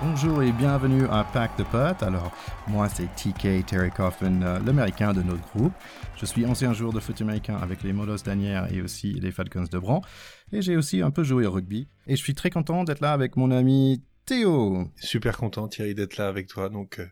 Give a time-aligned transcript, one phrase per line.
[0.00, 2.04] Bonjour et bienvenue à Pack de Potes.
[2.04, 2.30] Alors,
[2.68, 5.72] moi c'est TK Terry Coffin, euh, l'américain de notre groupe.
[6.16, 9.64] Je suis ancien joueur de foot américain avec les Molos d'Anières et aussi les Falcons
[9.64, 10.02] de Bran.
[10.52, 11.88] Et j'ai aussi un peu joué au rugby.
[12.06, 14.88] Et je suis très content d'être là avec mon ami Théo.
[14.94, 16.68] Super content Thierry d'être là avec toi.
[16.68, 17.06] Donc, euh,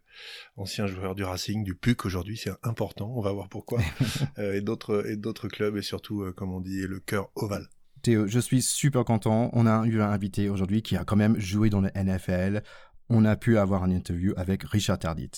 [0.56, 3.12] ancien joueur du Racing, du PUC aujourd'hui, c'est important.
[3.16, 3.80] On va voir pourquoi.
[4.38, 7.68] Euh, et d'autres et d'autres clubs et surtout, comme on dit, le cœur ovale.
[8.06, 9.51] Théo, je suis super content.
[9.52, 12.62] On a eu un invité aujourd'hui qui a quand même joué dans le NFL.
[13.09, 15.33] On a pu avoir une interview avec Richard Tardit.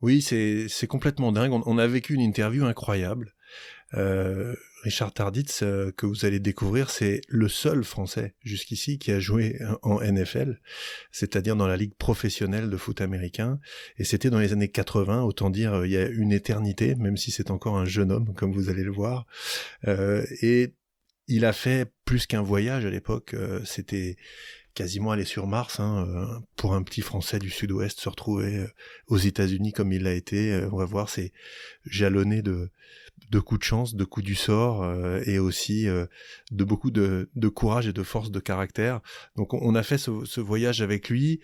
[0.00, 1.50] Oui, c'est complètement dingue.
[1.52, 3.34] On, a vécu une interview incroyable.
[3.94, 9.20] Euh, Richard Tarditz, euh, que vous allez découvrir, c'est le seul Français jusqu'ici qui a
[9.20, 10.60] joué en NFL,
[11.12, 13.58] c'est-à-dire dans la ligue professionnelle de foot américain.
[13.98, 17.16] Et c'était dans les années 80, autant dire euh, il y a une éternité, même
[17.16, 19.26] si c'est encore un jeune homme, comme vous allez le voir.
[19.86, 20.74] Euh, et
[21.30, 23.34] il a fait plus qu'un voyage à l'époque.
[23.34, 24.16] Euh, c'était
[24.74, 28.68] quasiment aller sur Mars hein, euh, pour un petit Français du Sud-Ouest se retrouver euh,
[29.06, 30.60] aux États-Unis comme il l'a été.
[30.72, 31.32] on va voir, c'est
[31.86, 32.70] jalonné de
[33.30, 34.92] de coups de chance, de coups du sort
[35.26, 39.02] et aussi de beaucoup de, de, courage et de force de caractère.
[39.36, 41.38] Donc on a fait ce, ce voyage avec lui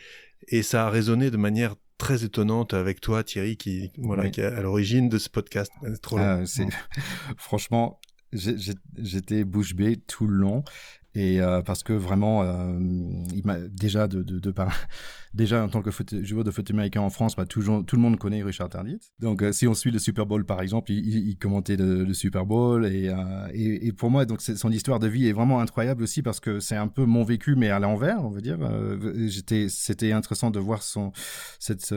[0.48, 4.30] et ça a résonné de manière très étonnante avec toi Thierry qui voilà oui.
[4.30, 5.70] qui est à l'origine de ce podcast.
[6.02, 6.24] Trop long.
[6.24, 6.66] Ah, c'est
[7.36, 8.00] franchement
[8.32, 10.64] j'étais bouche bée tout le long
[11.16, 12.78] et euh, parce que vraiment euh,
[13.70, 14.22] déjà de,
[15.34, 15.90] déjà en tant que
[16.22, 19.00] joueur de foot américain en France bah, tout le monde connaît Richard Tardit.
[19.18, 22.44] Donc euh, si on suit le Super Bowl par exemple il, il commentait le, Super
[22.44, 26.60] Bowl et, pour moi donc son histoire de vie est vraiment incroyable aussi parce que
[26.60, 28.58] c'est un peu mon vécu mais à l'envers on veut dire.
[29.30, 31.12] C'était intéressant de voir son
[31.58, 31.94] cette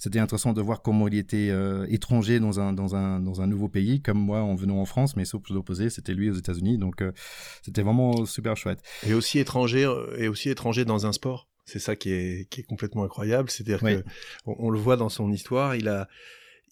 [0.00, 3.46] c'était intéressant de voir comment il était euh, étranger dans un dans un dans un
[3.46, 6.78] nouveau pays comme moi en venant en France mais sauf l'opposé c'était lui aux États-Unis
[6.78, 7.12] donc euh,
[7.62, 8.80] c'était vraiment super chouette.
[9.06, 9.82] Et aussi étranger
[10.16, 11.48] et aussi étranger dans un sport.
[11.66, 13.50] C'est ça qui est qui est complètement incroyable.
[13.50, 13.96] C'est-à-dire oui.
[13.96, 14.04] que
[14.46, 16.08] on, on, le voit dans son histoire il a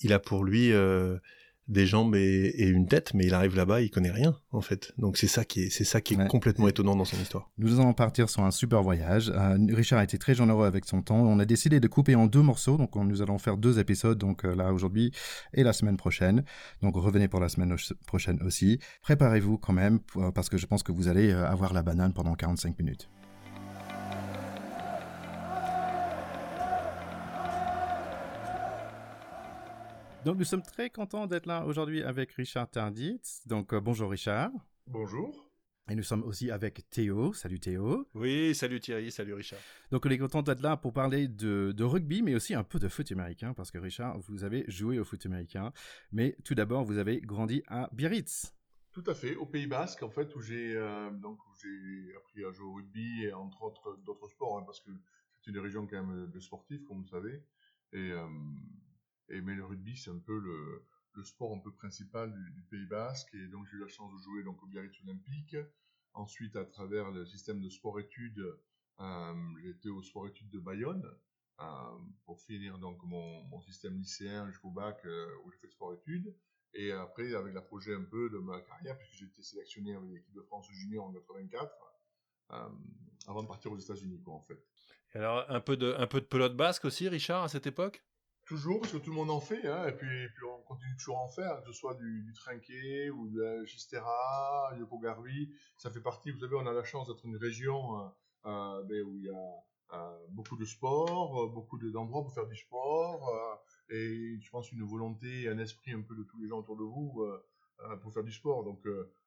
[0.01, 1.19] il a pour lui euh,
[1.69, 4.93] des jambes et, et, une tête, mais il arrive là-bas, il connaît rien en fait.
[4.99, 6.27] Donc c'est ça qui est, c'est ça qui est ouais.
[6.27, 7.51] complètement étonnant dans son histoire.
[7.59, 9.31] Nous allons partir sur un super voyage.
[9.35, 11.21] Euh, Richard a été très généreux avec son temps.
[11.21, 14.19] On a décidé de couper en deux morceaux, donc on, nous allons faire deux épisodes,
[14.19, 15.13] donc euh, là aujourd'hui
[15.53, 16.45] et la semaine prochaine.
[16.83, 18.79] Donc revenez pour la semaine prochaine aussi.
[19.03, 22.35] Préparez-vous quand même euh, parce que je pense que vous allez avoir la banane pendant
[22.35, 23.09] 45 minutes.
[30.25, 33.21] Donc nous sommes très contents d'être là aujourd'hui avec Richard Tardit.
[33.47, 34.51] Donc euh, bonjour Richard.
[34.87, 35.49] Bonjour.
[35.89, 37.33] Et nous sommes aussi avec Théo.
[37.33, 38.07] Salut Théo.
[38.15, 39.61] Oui, salut Thierry, salut Richard.
[39.91, 42.79] Donc on est content d'être là pour parler de, de, rugby, mais aussi un peu
[42.79, 45.73] de foot américain, parce que Richard, vous avez joué au foot américain.
[46.13, 48.55] Mais tout d'abord, vous avez grandi à Biarritz.
[48.93, 52.51] Tout à fait, au Pays Basque, en fait, où j'ai euh, donc j'ai appris à
[52.51, 54.91] jouer au rugby et entre autres d'autres sports, hein, parce que
[55.41, 57.43] c'est une région quand même de sportifs, comme vous savez.
[57.93, 58.27] Et euh,
[59.29, 60.85] et, mais le rugby, c'est un peu le,
[61.25, 63.35] sport un peu principal du, Pays Basque.
[63.35, 65.57] Et donc, j'ai eu la chance de jouer donc, au Biarritz Olympique.
[66.15, 68.57] Ensuite, à travers le système de sport-études,
[69.01, 69.35] euh,
[69.65, 71.05] été au sport-études de Bayonne
[71.61, 71.65] euh,
[72.25, 76.35] pour finir donc mon, mon système lycéen jusqu'au bac euh, où j'ai fait sport-études.
[76.75, 80.11] Et après, avec la projet un peu de ma carrière, puisque j'ai été sélectionné avec
[80.11, 81.73] l'équipe de France junior en 84,
[82.53, 82.69] euh,
[83.27, 84.59] avant de partir aux États-Unis, quoi, en fait.
[85.15, 88.05] Et alors, un peu de, un peu de pelote basque aussi, Richard, à cette époque?
[88.49, 90.09] Toujours, parce que tout le monde en fait, hein, et, puis,
[90.43, 94.73] on continue toujours à en faire, que ce soit du, trinquet ou de la Gistera,
[94.79, 98.09] Yoko Garvi, ça fait partie, vous savez, on a la chance d'être une région euh,
[98.47, 102.57] euh, ben, où il y a euh, beaucoup de sport, beaucoup d'endroits pour faire du
[102.57, 103.61] sport,
[103.91, 106.85] et je pense une volonté, un esprit un peu de tous les gens autour de
[106.85, 107.27] vous
[108.01, 108.65] pour faire du sport.
[108.65, 108.83] Donc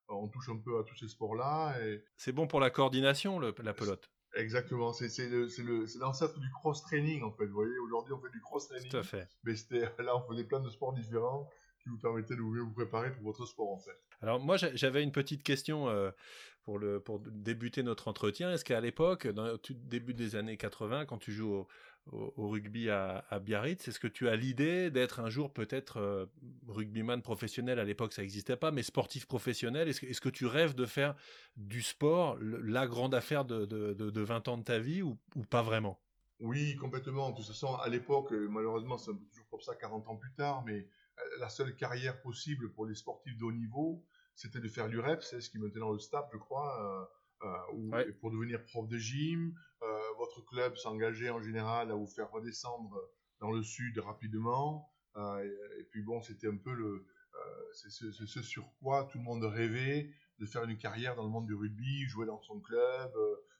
[0.08, 1.76] on touche un peu à tous ces sports-là.
[2.18, 5.10] C'est bon pour la coordination, la pelote Exactement, c'est
[6.00, 7.46] l'ancêtre du cross-training en fait.
[7.46, 8.90] Vous voyez, aujourd'hui on fait du cross-training.
[8.90, 9.28] Tout à fait.
[9.44, 9.54] Mais
[10.00, 11.50] là on faisait plein de sports différents
[11.84, 13.98] qui vous permettaient de vous préparer pour votre sport en fait.
[14.22, 16.12] Alors moi j'avais une petite question euh,
[16.64, 18.54] pour, le, pour débuter notre entretien.
[18.54, 21.68] Est-ce qu'à l'époque, dans tout début des années 80, quand tu joues au,
[22.12, 25.98] au, au rugby à, à Biarritz, est-ce que tu as l'idée d'être un jour peut-être
[25.98, 26.26] euh,
[26.68, 27.80] rugbyman professionnel?
[27.80, 29.88] À l'époque ça n'existait pas, mais sportif professionnel.
[29.88, 31.16] Est-ce que, est que tu rêves de faire
[31.58, 35.18] du sport la grande affaire de, de, de, de 20 ans de ta vie ou,
[35.36, 36.00] ou pas vraiment?
[36.40, 37.30] Oui, complètement.
[37.30, 40.88] De toute façon, à l'époque, malheureusement, c'est toujours comme ça 40 ans plus tard, mais
[41.40, 44.04] la seule carrière possible pour les sportifs de haut niveau,
[44.36, 47.10] c'était de faire l'UREP, c'est ce qui mettait dans le staff, je crois,
[47.44, 48.12] euh, euh, où, ouais.
[48.14, 49.54] pour devenir prof de gym.
[49.84, 49.91] Euh,
[50.22, 52.96] votre club s'engageait en général à vous faire redescendre
[53.40, 54.88] dans le sud rapidement.
[55.18, 59.10] Euh, et, et, puis bon, c'était un peu le, euh, c'est ce, ce, sur quoi
[59.12, 62.40] tout le monde rêvait de faire une carrière dans le monde du rugby, jouer dans
[62.42, 63.12] son club,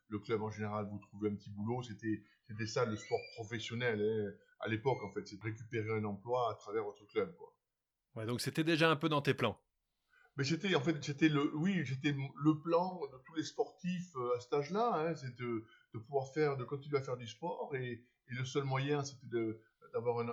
[0.08, 1.82] le club en général vous trouvait un petit boulot.
[1.82, 4.32] C'était, c'était ça le sport professionnel hein.
[4.60, 7.36] à l'époque en fait, c'est de récupérer un emploi à travers votre club.
[7.38, 7.54] Quoi.
[8.16, 9.60] Ouais, donc c'était déjà un peu dans tes plans.
[10.38, 14.38] Mais c'était en fait, c'était le, oui, c'était le plan de tous les sportifs euh,
[14.38, 17.76] à cet âge-là, hein, c'est de, de, pouvoir faire, de continuer à faire du sport
[17.76, 19.28] et, le seul moyen, c'était
[19.94, 20.26] d'avoir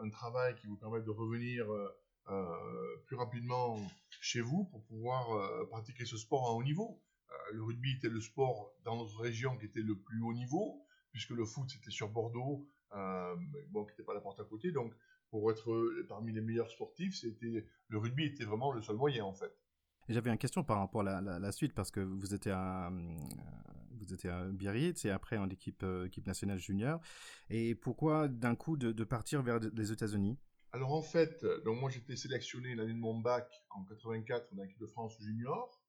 [0.00, 1.88] un, travail qui vous permette de revenir euh,
[2.28, 3.76] euh, plus rapidement
[4.20, 7.02] chez vous pour pouvoir euh, pratiquer ce sport à haut niveau.
[7.52, 11.30] Le rugby était le sport dans notre région qui était le plus haut niveau, puisque
[11.30, 12.96] le foot c'était sur Bordeaux, qui
[13.76, 14.70] n'était pas la porte à côté.
[14.70, 14.94] Donc,
[15.30, 19.34] pour être parmi les meilleurs sportifs, c'était le rugby était vraiment le seul moyen en
[19.34, 19.52] fait.
[20.08, 22.92] J'avais une question par rapport à la, la, suite parce que vous étiez à
[24.04, 27.00] vous étiez à Biarritz et après en équipe équipe nationale junior.
[27.48, 30.38] Et pourquoi d'un coup de, partir vers les États-Unis?
[30.72, 34.80] Alors en fait, donc moi j'étais sélectionné l'année de mon bac en 84 dans l'équipe
[34.80, 35.82] de France junior.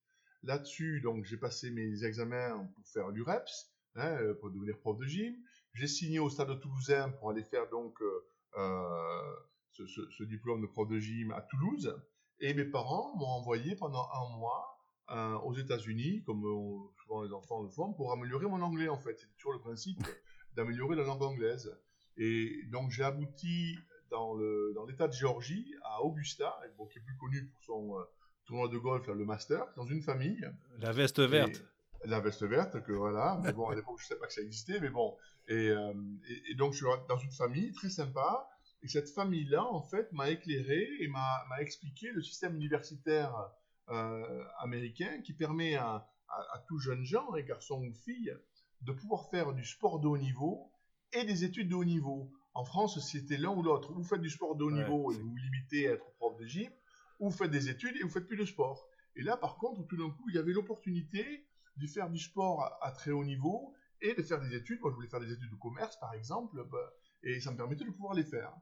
[0.43, 5.35] Là-dessus, donc j'ai passé mes examens pour faire l'UREPS, hein, pour devenir prof de gym.
[5.73, 9.35] J'ai signé au Stade de Toulousain pour aller faire donc euh, euh,
[9.71, 11.95] ce, diplôme de prof de gym à Toulouse.
[12.39, 14.80] Et mes parents m'ont envoyé pendant un mois
[15.11, 18.97] euh, aux États-Unis, comme euh, souvent les enfants le font, pour améliorer mon anglais en
[18.97, 19.17] fait.
[19.19, 19.99] C'est toujours le principe
[20.55, 21.75] d'améliorer la langue anglaise.
[22.17, 23.77] Et donc j'ai abouti
[24.09, 27.99] dans le dans l'État de Géorgie, à Augusta, bon, qui est plus connu pour son
[27.99, 28.03] euh,
[28.45, 30.45] tournoi de golf, le Master, dans une famille.
[30.79, 31.63] La veste verte.
[32.03, 33.39] Et, la veste verte, que voilà.
[33.43, 35.15] mais bon, à l'époque, je ne savais pas que ça existait, mais bon.
[35.47, 35.93] Et, euh,
[36.27, 38.47] et, et, donc, je suis dans une famille très sympa.
[38.81, 43.51] Et cette famille-là, en fait, m'a éclairé et m'a expliqué le système universitaire
[43.89, 48.33] euh, américain qui permet à, à, à tout jeune gens, et garçons ou filles,
[48.81, 50.71] de pouvoir faire du sport de haut niveau
[51.13, 52.31] et des études de haut niveau.
[52.53, 53.93] En France, c'était l'un ou l'autre.
[53.93, 56.45] Vous faites du sport de haut niveau et vous vous limitez à être prof de
[56.45, 56.71] gym,
[57.19, 58.87] ou vous faites des études et vous faites plus de sport.
[59.15, 61.45] Et là, par contre, tout d'un coup, il y avait l'opportunité
[61.77, 64.79] de faire du sport à, à, très haut niveau et de faire des études.
[64.81, 66.93] Moi, je voulais faire des études de commerce, par exemple, bah,
[67.23, 68.53] et ça me permettait de pouvoir les faire.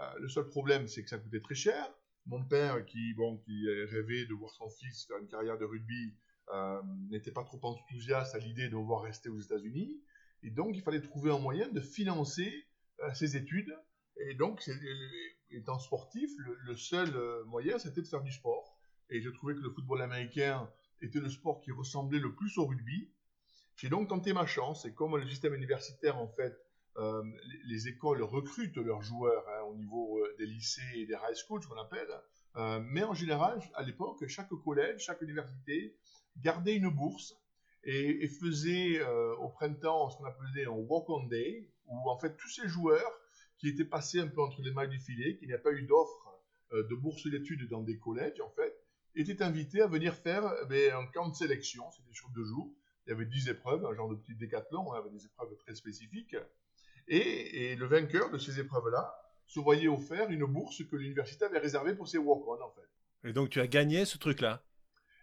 [0.00, 1.88] Euh, le seul problème, c'est que ça coûtait très cher.
[2.28, 3.14] Mon père, qui,
[3.44, 6.14] qui rêvait de voir son fils faire une carrière de rugby,
[6.54, 6.80] euh,
[7.10, 10.00] n'était pas trop enthousiaste à l'idée de voir rester aux États-Unis.
[10.42, 12.66] Et donc, il fallait trouver un moyen de financer
[13.02, 13.74] euh, ses études.
[14.16, 14.62] Et donc,
[15.50, 18.78] étant sportif, le, le seul euh, moyen, c'était de faire du sport.
[19.10, 20.70] Et je trouvais que le football américain
[21.00, 23.10] était le sport qui ressemblait le plus au rugby.
[23.76, 24.84] J'ai donc tenté ma chance.
[24.84, 26.54] Et comme le système universitaire, en fait,
[26.98, 31.14] euh, les, les, écoles recrutent leurs joueurs hein, au niveau euh, des lycées et des
[31.14, 32.08] high schools, qu'on appelle.
[32.56, 35.96] Euh, mais en général, à l'époque, chaque collège, chaque université
[36.42, 37.36] gardait une bourse
[37.84, 39.00] et, faisait
[39.38, 43.12] au printemps ce qu'on appelait un walk-on day, où en fait tous ces joueurs
[43.58, 46.28] qui étaient passés un peu entre les mailles du filet, n'y a pas eu d'offre
[46.72, 48.74] euh, de bourse d'études dans des collèges, en fait,
[49.14, 52.70] étaient invités à venir faire eh bien, un camp de sélection, c'était sur deux jours.
[53.06, 56.36] Il y avait dix épreuves, un genre de petit décathlon, avec des épreuves très spécifiques.
[57.08, 59.14] Et, et le vainqueur de ces épreuves-là
[59.46, 63.28] se voyait offert une bourse que l'université avait réservée pour ses walk-on, en fait.
[63.28, 64.62] Et donc tu as gagné ce truc-là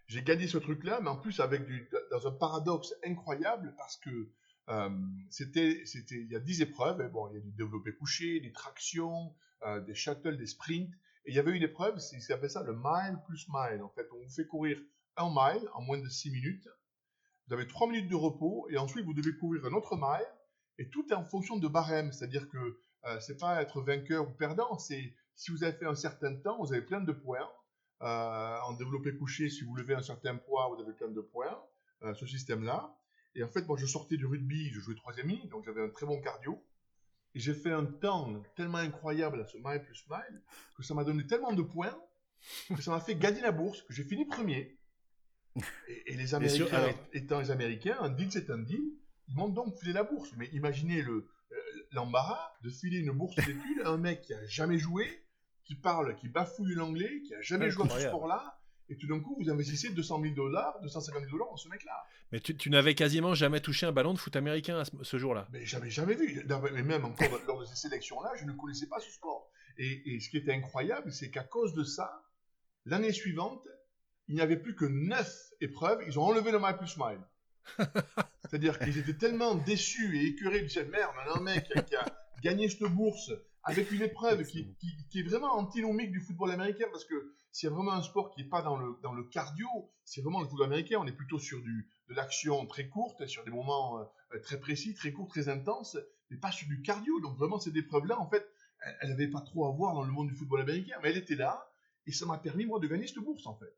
[0.06, 4.30] J'ai gagné ce truc-là, mais en plus avec du, dans un paradoxe incroyable, parce que
[4.68, 4.90] euh,
[5.30, 7.00] c'était, c'était, il y a 10 épreuves.
[7.00, 9.34] Et bon, il y a du développé couché, des tractions,
[9.64, 10.92] euh, des shuttles, des sprints.
[11.24, 13.82] Et il y avait une épreuve, c'est, c'est appelé ça le mile plus mile.
[13.82, 14.80] En fait, on vous fait courir
[15.16, 16.68] un mile en moins de 6 minutes.
[17.46, 20.26] Vous avez 3 minutes de repos et ensuite vous devez courir un autre mile.
[20.78, 24.32] Et tout est en fonction de barème, c'est-à-dire que euh, c'est pas être vainqueur ou
[24.32, 27.48] perdant, c'est si vous avez fait un certain temps, vous avez plein de points.
[28.02, 31.58] Euh, en développé couché, si vous levez un certain poids, vous avez plein de points.
[32.02, 32.94] Euh, ce système-là.
[33.34, 35.88] Et en fait, moi, je sortais du rugby, je jouais troisième ligne, donc j'avais un
[35.88, 36.62] très bon cardio.
[37.34, 40.42] Et j'ai fait un temps tellement incroyable à ce mile plus mile
[40.76, 41.96] que ça m'a donné tellement de points
[42.74, 44.78] que ça m'a fait gagner la bourse, que j'ai fini premier.
[45.88, 46.94] Et, et les Américains, sûr, alors...
[47.12, 48.84] étant les Américains, un deal c'est un deal,
[49.28, 50.30] ils m'ont donc filé la bourse.
[50.36, 51.28] Mais imaginez le
[51.92, 55.06] l'embarras de filer une bourse d'études à un mec qui a jamais joué,
[55.64, 59.18] qui parle, qui bafouille l'anglais, qui a jamais joué à ce sport-là, et tout d'un
[59.18, 62.04] coup, vous investissez 200 000 dollars, 250 000 dollars en ce mec-là.
[62.30, 65.18] Mais tu, tu n'avais quasiment jamais touché un ballon de foot américain à ce, ce
[65.18, 65.48] jour-là.
[65.50, 66.44] Mais j'avais jamais vu.
[66.72, 69.50] Mais même encore lors de ces sélections-là, je ne connaissais pas ce sport.
[69.78, 72.22] Et, et ce qui était incroyable, c'est qu'à cause de ça,
[72.84, 73.66] l'année suivante,
[74.28, 76.04] il n'y avait plus que 9 épreuves.
[76.06, 77.20] Ils ont enlevé le mile plus mile.
[78.42, 82.04] C'est-à-dire qu'ils étaient tellement déçus et écœurés de cette merde, un mec qui a
[82.42, 83.32] gagné cette bourse
[83.66, 87.68] avec une épreuve qui, qui, qui, est vraiment antinomique du football américain, parce que s'il
[87.68, 89.66] y a vraiment un sport qui n'est pas dans le, dans le cardio,
[90.04, 93.44] c'est vraiment le football américain, on est plutôt sur du, de l'action très courte, sur
[93.44, 95.96] des moments euh, très précis, très courts, très intenses,
[96.30, 97.20] mais pas sur du cardio.
[97.20, 98.46] Donc vraiment, cette épreuve-là, en fait,
[99.00, 101.34] elle n'avait pas trop à voir dans le monde du football américain, mais elle était
[101.34, 101.68] là,
[102.06, 103.74] et ça m'a permis, moi, de gagner cette bourse, en fait.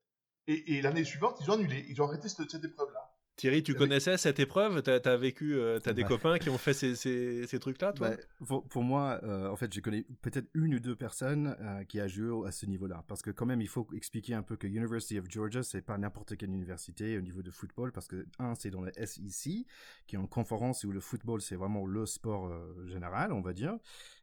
[0.48, 3.07] Et, et l'année suivante, ils ont annulé, ils ont arrêté cette, cette épreuve-là.
[3.38, 4.82] Thierry, tu connaissais cette épreuve?
[4.82, 6.08] Tu as, vécu, euh, tu as des bah.
[6.08, 8.10] copains qui ont fait ces, ces, ces trucs-là, toi?
[8.40, 12.00] Bah, pour, moi, euh, en fait, j'ai connu peut-être une ou deux personnes euh, qui
[12.00, 13.04] a joué à ce niveau-là.
[13.06, 15.96] Parce que quand même, il faut expliquer un peu que University of Georgia, c'est pas
[15.98, 17.92] n'importe quelle université au niveau de football.
[17.92, 19.64] Parce que, un, c'est dans le SEC,
[20.08, 22.52] qui est une conférence où le football, c'est vraiment le sport
[22.86, 23.78] général, on va dire.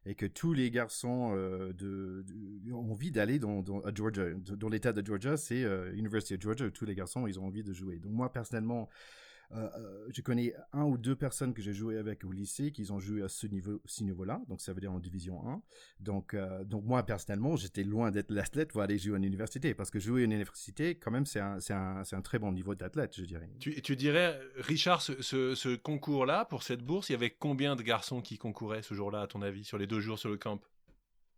[0.08, 2.24] Et que tous les garçons de,
[2.72, 4.24] ont envie d'aller dans, à Georgia.
[4.56, 5.62] Dans l'état de Georgia, c'est
[5.94, 7.98] University of Georgia où tous les garçons, ils ont envie de jouer.
[7.98, 12.24] Donc moi, personnellement, euh, euh, je connais un ou deux personnes que j'ai joué avec
[12.24, 14.98] au lycée qui ont joué à ce niveau, ce niveau-là, donc ça veut dire en
[14.98, 15.62] division 1.
[16.00, 19.90] Donc, euh, donc moi personnellement, j'étais loin d'être l'athlète pour aller jouer à l'université, parce
[19.90, 23.24] que jouer à l'université, quand même, c'est un, un, un, très bon niveau d'athlète, je
[23.24, 23.50] dirais.
[23.60, 27.76] Tu, tu dirais, Richard, ce, ce, ce concours-là, pour cette bourse, il y avait combien
[27.76, 30.36] de garçons qui concouraient ce jour-là, à ton avis, sur les deux jours sur le
[30.36, 30.60] camp?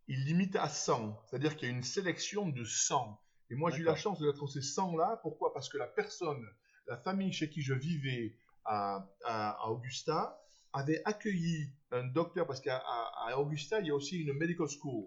[0.07, 3.19] Il limite à 100, c'est-à-dire qu'il y a une sélection de 100.
[3.51, 5.19] Et moi, j'ai eu la chance d'être ces 100-là.
[5.21, 5.53] Pourquoi?
[5.53, 6.45] Parce que la personne
[6.87, 10.39] la famille chez qui je vivais à, Augusta
[10.73, 12.83] avait accueilli un docteur, parce qu'à
[13.37, 15.05] Augusta, il y a aussi une medical school.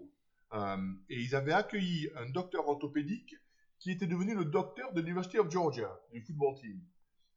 [0.53, 0.77] Euh,
[1.09, 3.35] et ils avaient accueilli un docteur orthopédique
[3.79, 6.79] qui était devenu le docteur de l'University of Georgia, du football team.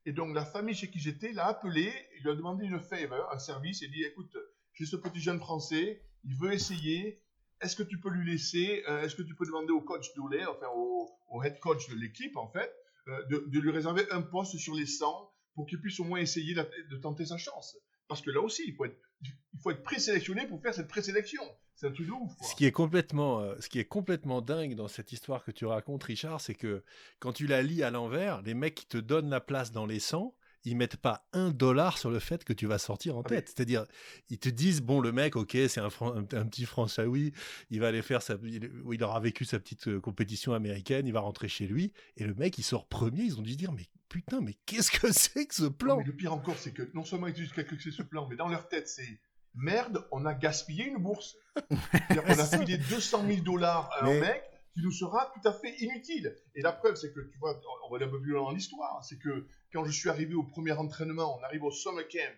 [0.04, 3.32] Et donc la famille chez qui j'étais l'a appelé, il lui a demandé une favor,
[3.32, 4.36] un service, et dit écoute,
[4.74, 7.22] j'ai ce petit jeune français, il veut essayer,
[7.60, 10.44] est-ce que tu peux lui laisser, euh, est-ce que tu peux demander au coach Dooley,
[10.46, 12.72] enfin au head coach de l'équipe en fait,
[13.08, 16.54] euh, de, lui réserver un poste sur les 100 pour qu'il puisse au moins essayer
[16.54, 17.76] de tenter sa chance.
[18.08, 21.42] Parce que là aussi, il faut être, il faut être présélectionné pour faire cette présélection.
[21.74, 22.32] C'est un truc de ouf.
[22.42, 25.66] Ce qui est complètement, euh, ce qui est complètement dingue dans cette histoire que tu
[25.66, 26.84] racontes, Richard, c'est que
[27.18, 30.00] quand tu la lis à l'envers, les mecs qui te donnent la place dans les
[30.00, 30.34] 100,
[30.66, 33.48] ils mettent pas un dollar sur le fait que tu vas sortir en ah, tête.
[33.48, 33.86] C'est-à-dire,
[34.28, 36.66] ils te disent, bon, le mec, ok, c'est un, un, petit
[37.06, 37.32] oui,
[37.70, 41.12] il va aller faire sa, il, il aura vécu sa petite euh, compétition américaine, il
[41.12, 43.72] va rentrer chez lui, et le mec, il sort premier, ils ont dû se dire,
[43.72, 46.00] mais putain, mais qu'est-ce que c'est que ce plan?
[46.04, 48.48] le pire encore, c'est que non seulement ils disent quelque chose ce plan, mais dans
[48.48, 49.20] leur tête, c'est,
[49.54, 51.36] merde, on a gaspillé une bourse.
[51.70, 54.42] on a filé 200 000 dollars à un mec,
[54.76, 56.36] qui nous sera tout à fait inutile.
[56.54, 58.50] Et la preuve, c'est que, tu vois, on va aller un peu plus loin dans
[58.50, 62.34] l'histoire, c'est que quand je suis arrivé au premier entraînement, on arrive au summer camp,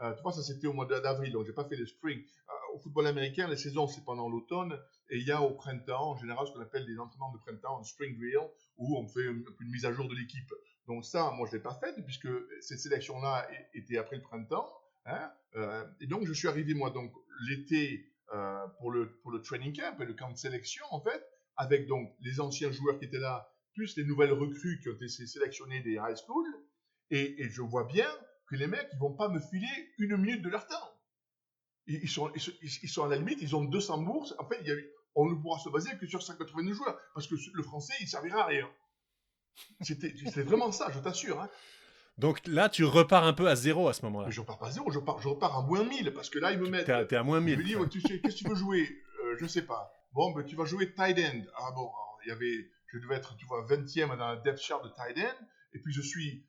[0.00, 2.18] euh, tu vois, ça c'était au mois d'avril, donc j'ai pas fait le spring.
[2.18, 4.72] Euh, au football américain, les saisons c'est pendant l'automne,
[5.10, 7.80] et il y a au printemps, en général, ce qu'on appelle des entraînements de printemps,
[7.80, 10.50] un spring drill, où on fait une mise à jour de l'équipe.
[10.86, 12.28] Donc ça, moi je l'ai pas fait, puisque
[12.60, 14.72] cette sélection-là était après le printemps.
[15.04, 17.12] Hein, euh, et donc je suis arrivé moi donc
[17.48, 18.08] l'été
[18.78, 21.22] pour le pour le training camp et le camp de sélection en fait
[21.56, 25.08] avec donc les anciens joueurs qui étaient là, plus les nouvelles recrues qui ont été
[25.08, 26.46] sélectionnées des high school,
[27.10, 28.08] et, je vois bien
[28.46, 29.68] que les mecs, ils vont pas me filer
[29.98, 30.90] une minute de leur temps.
[31.86, 32.32] Ils, sont,
[32.62, 34.34] ils, sont à la limite, ils ont 200 bourses.
[34.38, 34.64] En fait,
[35.14, 38.44] on ne pourra se baser que sur 182 joueurs, parce que le français, il servira
[38.44, 38.70] à rien.
[39.82, 41.40] C'était vraiment ça, je t'assure.
[41.40, 41.50] Hein.
[42.18, 44.30] Donc là, tu repars un peu à zéro à ce moment-là.
[44.30, 46.52] Je repars pas à zéro, je, repars, je repars à moins 1000, parce que là,
[46.52, 46.86] ils me mettent...
[47.08, 47.66] T'es à moins 1000.
[47.66, 48.88] Je me dis, qu'est-ce que tu veux jouer?
[49.24, 49.92] Euh, Je sais pas.
[50.12, 51.42] Bon, ben, tu vas jouer tight end.
[51.56, 51.90] Ah bon,
[52.24, 55.18] il y avait, je devais être, tu vois, 20e dans la depth chart de tight
[55.18, 55.44] end.
[55.74, 56.44] Et puis je suis,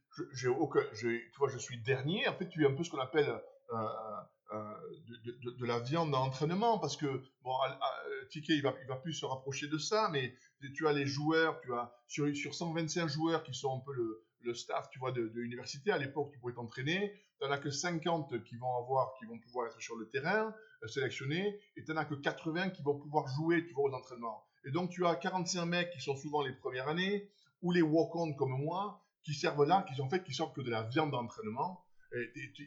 [0.48, 2.28] aucun, tu vois, je suis dernier.
[2.28, 3.88] En fait, tu es un peu ce qu'on appelle euh,
[4.54, 4.74] euh,
[5.08, 7.54] de, de, la viande d'entraînement parce que bon,
[8.30, 10.36] Ticket, il va, il va plus se rapprocher de ça, mais
[10.76, 14.26] tu as les joueurs, tu as sur, sur 125 joueurs qui sont un peu le,
[14.44, 17.14] le staff, tu vois, de, l'université, à l'époque, tu pouvais t'entraîner.
[17.40, 20.54] Tu n'en as que 50 qui vont avoir, qui vont pouvoir être sur le terrain,
[20.84, 23.94] euh, sélectionnés, et tu n'en as que 80 qui vont pouvoir jouer, tu vois, aux
[23.94, 24.44] entraînements.
[24.66, 27.30] Et donc, tu as 45 mecs qui sont souvent les premières années,
[27.62, 30.72] ou les walk-on comme moi, qui servent là, qui sont fait, qui sortent que de
[30.72, 31.84] la viande d'entraînement.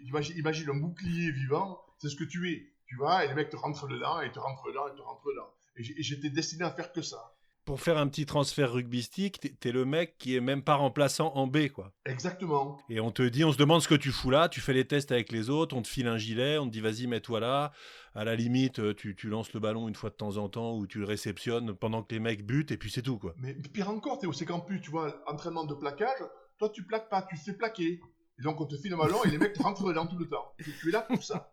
[0.04, 2.66] Imagine, imagine un bouclier vivant, c'est ce que tu es.
[2.87, 5.26] Tu vois, et les mecs te rentrent dedans, et te rentrent dedans, et te rentrent
[5.26, 5.50] dedans.
[5.76, 7.36] Et j'étais destiné à faire que ça
[7.66, 11.49] pour faire un petit transfert rugbystique, t'es le mec qui est même pas remplaçant en
[11.49, 11.92] B, quoi.
[12.06, 12.78] Exactement.
[12.88, 14.87] Et on te dit, on se demande ce que tu fous là, tu fais les
[14.87, 17.73] tests avec les autres, on te file un gilet, on te dit vas-y, mets-toi là.
[18.14, 20.76] À la limite, euh, tu, tu, lances le ballon une fois de temps en temps
[20.76, 23.35] ou tu le réceptionnes pendant que les mecs butent et puis c'est tout, quoi.
[23.37, 26.20] Mais pire encore, t'es au plus, tu vois, entraînement de plaquage,
[26.58, 28.00] toi tu plaques pas, tu fais plaquer.
[28.38, 30.54] Et donc on te file un ballon et les mecs rentrent dedans tout le temps.
[30.58, 31.50] tu es là pour ça.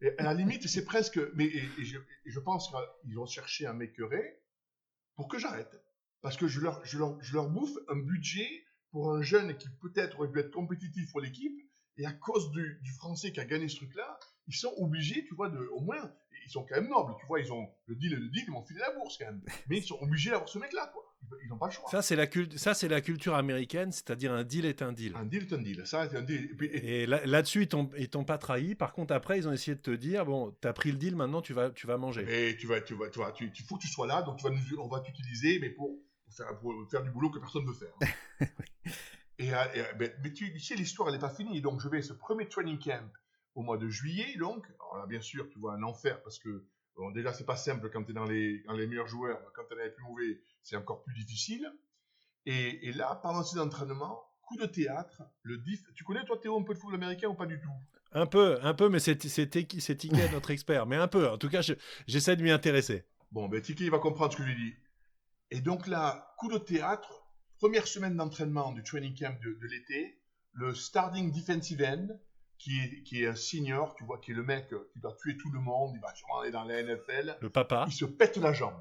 [0.00, 1.20] Et à la limite, c'est presque.
[1.34, 2.70] Mais et, je, je, pense
[3.02, 3.98] qu'ils ont cherché un mec
[5.18, 5.82] pour que j'arrête.
[6.22, 8.48] Parce que je leur, je, leur, je leur bouffe un budget
[8.92, 11.60] pour un jeune qui peut-être aurait pu être compétitif pour l'équipe,
[11.96, 15.34] et à cause du, du, français qui a gagné ce truc-là, ils sont obligés, tu
[15.34, 16.12] vois, de, au moins,
[16.46, 18.64] ils sont quand même nobles, tu vois, ils ont le deal le deal, ils m'ont
[18.64, 19.42] filé la bourse quand même.
[19.68, 21.02] Mais ils sont obligés d'avoir ce mec-là, quoi.
[21.42, 21.90] Ils n'ont pas le choix.
[21.90, 25.14] Ça, c'est la, ça, c'est la culture américaine, c'est-à-dire un deal est un deal.
[25.16, 25.82] Un deal est un deal.
[25.86, 26.56] Ça, c'est un deal.
[26.60, 28.74] Et, là-dessus, ils t'ont pas trahi.
[28.74, 31.42] Par contre, après, ils ont essayé de te dire bon, t'as pris le deal, maintenant,
[31.42, 32.24] tu vas, tu vas manger.
[32.28, 34.44] Et tu vas, tu vas, tu vas, tu, faut que tu sois là, donc tu
[34.44, 35.98] vas nous, on va t'utiliser, mais pour,
[36.30, 37.94] faire, pour faire du boulot que personne ne veut faire.
[39.40, 39.50] Et,
[39.96, 41.60] ben, mais tu sais, l'histoire, elle n'est pas finie.
[41.60, 43.08] Donc, je vais ce premier training camp
[43.54, 44.36] au mois de juillet.
[44.36, 46.64] Donc, alors là, bien sûr, tu vois un enfer parce que
[46.98, 49.40] bon, déjà, c'est pas simple quand tu es dans les, dans les meilleurs joueurs.
[49.54, 51.72] Quand tu es dans les plus mauvais, c'est encore plus difficile.
[52.44, 55.82] Et, et, là, pendant ces entraînements, coup de théâtre, le diff.
[55.94, 57.70] Tu connais, toi, Théo, un peu de football américain ou pas du tout?
[58.12, 60.86] Un peu, un peu, mais c'est Ticket, notre expert.
[60.86, 61.28] Mais un peu.
[61.28, 61.60] En tout cas,
[62.06, 63.04] j'essaie de m'y intéresser.
[63.30, 64.74] Bon, ben, Ticket, il va comprendre ce que je dis.
[65.50, 67.22] Et donc là, coup de théâtre,
[67.58, 70.20] première semaine d'entraînement du training camp de, de l'été,
[70.52, 72.08] le starting defensive end,
[72.58, 75.36] qui est, qui est un senior, tu vois, qui est le mec qui va tuer
[75.36, 77.38] tout le monde, il va sûrement aller dans la NFL.
[77.40, 77.84] Le papa.
[77.86, 78.80] Il se pète la jambe.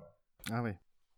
[0.51, 0.71] Ah oui.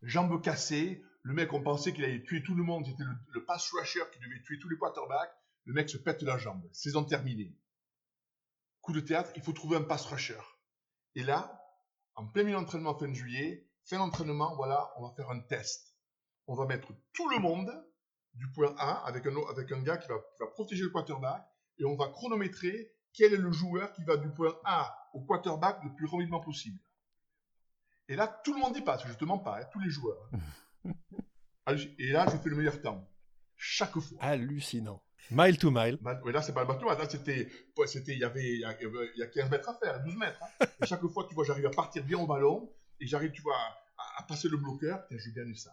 [0.03, 1.03] Jambe cassée.
[1.23, 2.85] Le mec, on pensait qu'il allait tuer tout le monde.
[2.85, 5.33] C'était le, pass rusher qui devait tuer tous les quarterbacks.
[5.65, 6.61] Le mec se pète la jambe.
[6.71, 7.55] Saison terminée.
[8.81, 10.39] Coup de théâtre, il faut trouver un pass rusher.
[11.15, 11.61] Et là,
[12.15, 15.95] en plein milieu d'entraînement fin de juillet, fin d'entraînement, voilà, on va faire un test.
[16.47, 17.71] On va mettre tout le monde
[18.33, 21.45] du point A avec un, avec un gars qui va, qui va protéger le quarterback
[21.79, 25.83] et on va chronométrer quel est le joueur qui va du point A au quarterback
[25.83, 26.79] le plus rapidement possible.
[28.07, 30.29] Et là, tout le monde y passe, justement pas, hein, tous les joueurs.
[31.99, 33.07] Et là, je fais le meilleur temps.
[33.55, 34.17] Chaque fois.
[34.19, 35.03] Hallucinant.
[35.31, 35.99] Mile to mile.
[36.25, 36.87] Mais là, c'est pas le bateau.
[36.87, 37.47] Là, c'était,
[37.85, 38.59] c'était, il y avait, il
[39.15, 40.39] y a 15 mètres à faire, 12 mètres.
[40.41, 40.65] Hein.
[40.81, 43.55] Et chaque fois, tu vois, j'arrive à partir bien au ballon et j'arrive, tu vois,
[44.17, 45.03] à, passer le bloqueur.
[45.11, 45.71] Et j'ai gagné ça.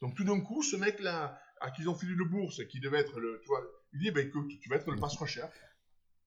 [0.00, 3.00] Donc, tout d'un coup, ce mec-là, à qui ils ont filé le bourse, qui devait
[3.00, 5.44] être le, tu vois, il dit, bah, écoute, tu vas être le pass rusher.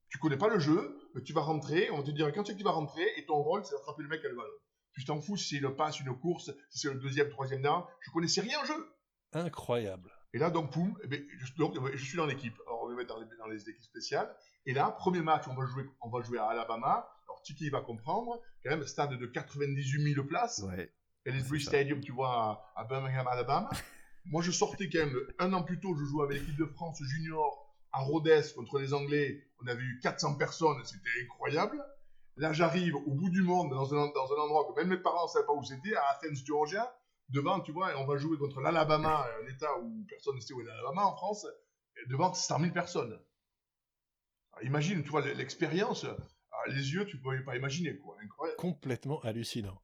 [0.10, 2.54] Tu connais pas le jeu, mais tu vas rentrer, on va te dire quand c'est
[2.54, 4.50] que tu vas rentrer, et ton rôle, c'est d'attraper le mec à le ballon.
[4.94, 7.84] Tu t'en fous si c'est le pass, une course, si c'est le deuxième, troisième down.
[8.02, 8.94] Je connaissais rien au jeu.
[9.32, 10.12] Incroyable.
[10.34, 12.56] Et là, donc, poum, eh ben, je, donc, je suis dans l'équipe.
[12.68, 14.34] Alors, on va mettre dans les, dans les, équipes spéciales.
[14.66, 17.10] Et là, premier match, on va jouer, on va jouer à Alabama.
[17.28, 18.42] Alors, Tiki va comprendre.
[18.64, 20.60] Quand même, stade de 98 000 places.
[20.60, 20.94] Ouais.
[21.26, 23.70] Ellisbury Stadium, tu vois, à, Birmingham, Alabama.
[24.26, 27.02] Moi, je sortais quand même un an plus tôt, je jouais avec l'équipe de France
[27.04, 29.44] junior à Rhodes contre les Anglais.
[29.64, 31.84] On avait eu 400 personnes, c'était incroyable.
[32.38, 35.26] Là, j'arrive au bout du monde, dans un, dans un endroit que même mes parents
[35.26, 36.96] ne savaient pas où c'était, à Athens, Georgia.
[37.30, 40.54] Devant, tu vois, et on va jouer contre l'Alabama, un état où personne ne sait
[40.54, 41.48] où est l'Alabama en France,
[42.10, 43.18] devant 100 000 personnes.
[44.64, 46.06] imagine, tu vois, l'expérience,
[46.68, 48.18] les yeux, tu ne pouvais pas imaginer, quoi.
[48.22, 48.58] Incroyable.
[48.58, 49.82] Complètement hallucinant.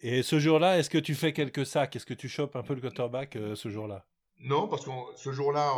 [0.00, 1.96] Et ce jour-là, est-ce que tu fais quelques sacs?
[1.96, 4.06] Est-ce que tu chopes un peu le quarterback euh, ce jour-là?
[4.40, 5.72] Non, parce que ce jour-là,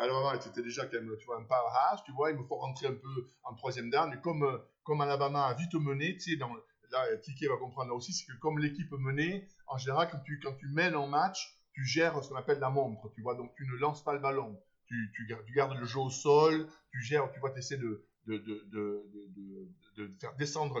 [0.00, 2.88] Alabama c'était déjà quand même, tu vois, un powerhouse, tu vois, il me faut rentrer
[2.88, 6.52] un peu en troisième down, comme, euh, comme Alabama a vite mené, tu sais, dans,
[6.90, 10.40] là, Tiki va comprendre là aussi, c'est que comme l'équipe menée, en général, quand tu,
[10.40, 13.54] quand tu mènes en match, tu gères ce qu'on appelle la montre, tu vois, donc
[13.54, 17.00] tu ne lances pas le ballon, tu, tu, tu gardes le jeu au sol, tu
[17.02, 18.04] gères, tu vois, tu essaies de,
[18.38, 20.80] de, de, de, de, faire descendre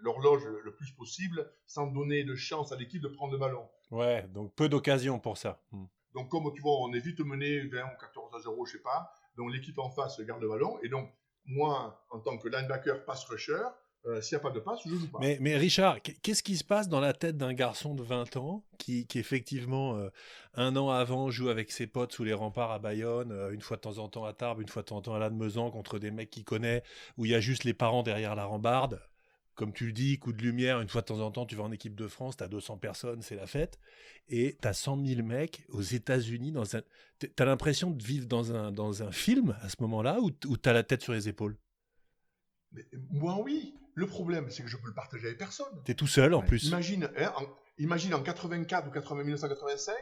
[0.00, 3.68] l'horloge le, plus possible sans donner de chance à l'équipe de prendre le ballon.
[3.90, 5.60] Ouais, donc peu d'occasions pour ça.
[5.72, 5.86] Hmm.
[6.14, 8.82] Donc comme tu vois, on est vite mené 20 ou 14 à 0, je sais
[8.82, 9.12] pas.
[9.36, 10.78] Donc l'équipe en face garde le ballon.
[10.82, 11.12] Et donc
[11.44, 13.64] moi, en tant que linebacker pass rusher,
[14.06, 15.18] euh, s'il n'y a pas de passe, je joue pas.
[15.20, 18.64] Mais, mais Richard, qu'est-ce qui se passe dans la tête d'un garçon de 20 ans
[18.78, 20.08] qui, qui effectivement, euh,
[20.54, 23.76] un an avant, joue avec ses potes sous les remparts à Bayonne, euh, une fois
[23.76, 25.98] de temps en temps à Tarbes, une fois de temps en temps à Lannemezan, contre
[25.98, 26.82] des mecs qu'il connaît,
[27.18, 29.02] où il y a juste les parents derrière la rambarde?
[29.54, 31.64] Comme tu le dis, coup de lumière, une fois de temps en temps, tu vas
[31.64, 33.78] en équipe de France, tu as 200 personnes, c'est la fête,
[34.28, 36.52] et tu as 100 000 mecs aux États-Unis.
[36.52, 36.80] Dans un...
[37.18, 40.68] Tu as l'impression de vivre dans un, dans un film à ce moment-là, ou tu
[40.68, 41.58] as la tête sur les épaules?
[43.10, 43.74] Moi, oui.
[43.94, 45.82] Le problème, c'est que je peux le partager avec personne.
[45.84, 46.64] Tu es tout seul, en plus.
[46.64, 47.44] Imagine, hein, en,
[47.78, 49.94] imagine en 84 ou 80, 1985,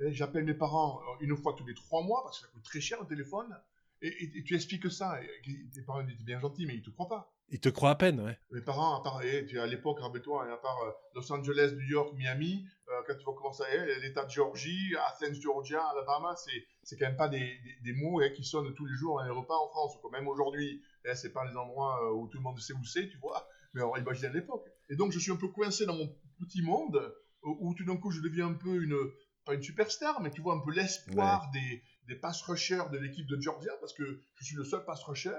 [0.00, 2.64] hein, j'appelle mes parents euh, une fois tous les trois mois, parce que ça coûte
[2.64, 3.56] très cher le téléphone,
[4.02, 5.22] et, tu expliques ça.
[5.22, 7.32] Et, tes parents étaient bien gentils, mais ils te croient pas.
[7.50, 8.38] Ils te croient à peine, ouais.
[8.50, 12.14] Mes parents, à part, eh, à l'époque, rappelle-toi, à part euh, Los Angeles, New York,
[12.16, 16.66] Miami, euh, quand tu vas commencer à eh, l'état de Géorgie, Athens, Georgia, Alabama, c'est,
[16.82, 19.30] c'est quand même pas des, des, mots eh, qui sonnent tous les jours dans les
[19.30, 19.96] repas en France.
[20.12, 23.08] Même aujourd'hui, eh, c'est pas les endroits euh, où tout le monde sait où c'est,
[23.08, 23.46] tu vois.
[23.74, 24.66] Mais on imagine à l'époque.
[24.88, 28.10] Et donc, je suis un peu coincé dans mon petit monde où, tout d'un coup,
[28.10, 28.96] je deviens un peu une,
[29.44, 33.26] pas une superstar, mais tu vois, un peu l'espoir des, des pass rushers de l'équipe
[33.26, 35.36] de Georgia parce que je suis le seul pass rusher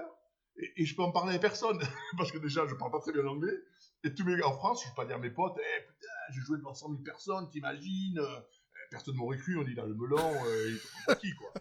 [0.58, 1.78] et, je peux en parler à personne,
[2.16, 3.54] parce que déjà, je parle pas très bien anglais.
[4.04, 6.40] Et tous mes en France, je peux pas dire à mes potes, eh putain, j'ai
[6.40, 8.40] joué devant 100 000 personnes, t'imagines euh,
[8.90, 11.52] Personne m'aurait cru, on dit là, le melon, euh, il te qui, quoi.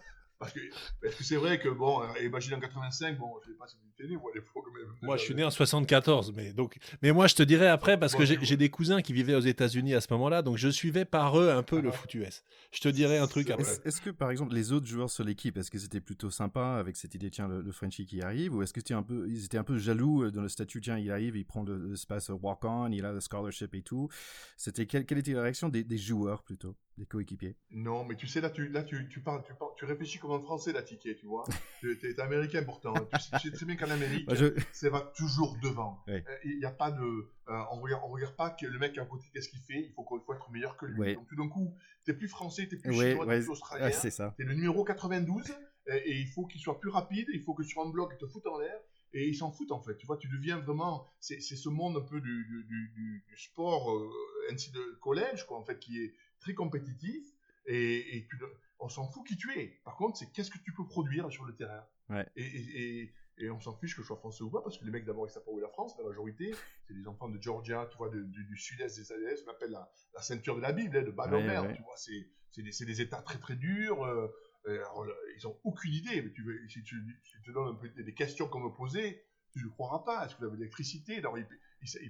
[0.45, 0.59] Parce que
[1.01, 3.75] parce que c'est vrai que bon, euh, imagine en 85, bon, je sais pas si
[3.77, 6.77] vous êtes né vous à l'époque, mais moi je suis né en 74, mais donc,
[7.01, 9.93] mais moi je te dirais après parce que j'ai des cousins qui vivaient aux États-Unis
[9.93, 12.43] à ce moment-là, donc je suivais par eux un peu le foot US.
[12.71, 13.79] Je te dirais un truc après.
[13.85, 16.95] Est-ce que par exemple les autres joueurs sur l'équipe, est-ce que c'était plutôt sympa avec
[16.95, 19.63] cette idée tiens le, Frenchie qui arrive, ou est-ce que un peu, ils étaient un
[19.63, 23.11] peu jaloux euh, dans le statut tiens il arrive, il prend l'espace walk-on, il a
[23.11, 24.09] le scholarship et tout.
[24.57, 26.75] C'était quelle, quelle était la réaction des, des joueurs plutôt?
[26.97, 27.55] Des coéquipiers.
[27.71, 30.31] Non, mais tu sais, là, tu, là, tu, tu parles, tu, parles, tu réfléchis comme
[30.31, 31.43] un Français, là, Ticket, tu vois.
[31.81, 32.93] tu es, américain pourtant.
[32.93, 34.35] tu sais très bien qu'en Amérique, bah,
[34.71, 36.03] c'est va toujours devant.
[36.07, 36.57] Il oui.
[36.57, 37.03] n'y a pas de.
[37.03, 39.87] Euh, on regarde, on regarde pas que le mec à côté, qu'est-ce qu'il fait.
[39.87, 41.15] Il faut, faut être meilleur que lui.
[41.15, 43.49] Donc, tout d'un coup, tu es plus français, tu es plus chinois, tu es plus
[43.49, 43.91] australien.
[43.91, 44.33] c'est ça.
[44.37, 45.51] Tu es le numéro 92
[45.87, 47.27] et, et il faut qu'il soit plus rapide.
[47.33, 48.79] Il faut que sur un bloc, il te foute en l'air
[49.15, 49.95] et ils s'en foutent en fait.
[49.97, 53.91] Tu vois, tu deviens vraiment, c'est ce monde un peu du, du, du, du sport
[53.91, 54.11] euh,
[54.51, 56.13] ainsi de collège quoi en fait qui est
[56.45, 57.25] très compétitif
[57.65, 58.39] et, et tu,
[58.79, 59.79] on s'en fout qui tu es.
[59.83, 61.83] Par contre, c'est qu'est-ce que tu peux produire sur le terrain.
[62.09, 62.25] Ouais.
[62.35, 64.91] Et, et, et, on s'en fiche que je sois français ou pas parce que les
[64.91, 66.53] mecs d'abord ils savent pas où est la France, la majorité
[66.87, 69.91] c'est des enfants de Georgia, tu vois, du, du sud-est des ADS, on appelle la,
[70.13, 73.21] la, ceinture de la Bible, hein, de bas ouais, tu vois, c'est des, des, États
[73.23, 74.05] très très durs.
[74.05, 74.27] Euh,
[74.67, 75.05] alors,
[75.35, 77.89] ils ont aucune idée, mais tu veux, si tu, si tu te donnes un peu
[77.89, 80.25] des questions qu'on me poser, tu ne croiras pas.
[80.25, 81.17] Est-ce que vous avez l'électricité?
[81.17, 81.45] Alors, ils,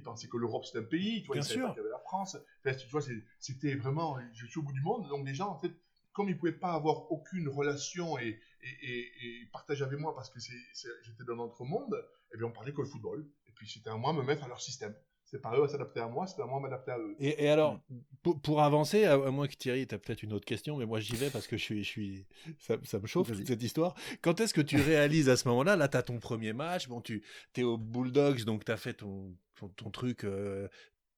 [0.03, 1.89] pensaient que l'Europe c'était un pays, tu vois, Bien ils savaient pas qu'il y avait
[1.89, 2.37] la France.
[2.63, 3.01] tu vois,
[3.39, 5.07] c'était vraiment, je suis au bout du monde.
[5.09, 5.71] Donc, les gens, en fait,
[6.13, 10.39] comme ils pouvaient pas avoir aucune relation et, et, et, partager avec moi parce que
[10.39, 11.95] j'étais dans notre monde,
[12.33, 13.27] eh bien, on parlait que le football.
[13.47, 15.67] Et puis, c'était à moi de me mettre à leur système c'est pas eux à
[15.67, 17.15] s'adapter à moi, c'est à moi à m'adapter à eux.
[17.19, 17.79] Et, alors,
[18.21, 20.99] pour, pour, avancer, à, moins que Thierry, tu as peut-être une autre question, mais moi
[20.99, 22.27] j'y vais parce que je suis, je suis,
[22.59, 23.95] ça, ça me chauffe cette histoire.
[24.21, 27.01] Quand est-ce que tu réalises à ce moment-là, là, tu as ton premier match, bon,
[27.01, 27.23] tu
[27.55, 30.67] es au Bulldogs, donc tu as fait ton, ton, truc, euh,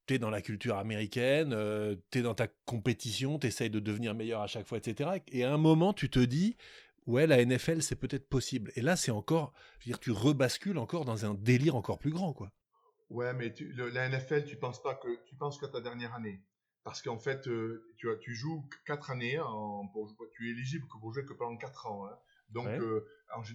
[0.05, 3.79] tu es dans la culture américaine, euh, tu es dans ta compétition, tu essayes de
[3.79, 5.21] devenir meilleur à chaque fois, etc.
[5.27, 6.55] Et à un moment, tu te dis,
[7.05, 8.71] ouais, la NFL, c'est peut-être possible.
[8.75, 12.11] Et là, c'est encore, je veux dire, tu rebascules encore dans un délire encore plus
[12.11, 12.51] grand, quoi.
[13.09, 16.41] Ouais, mais tu, la NFL, tu penses pas que tu penses qu'à ta dernière année,
[16.83, 17.47] parce qu'en fait,
[17.95, 21.55] tu as, tu joues quatre années, en, pour, tu es éligible pour jouer que pendant
[21.57, 22.05] quatre ans.
[22.07, 22.17] Hein.
[22.49, 23.05] Donc, euh,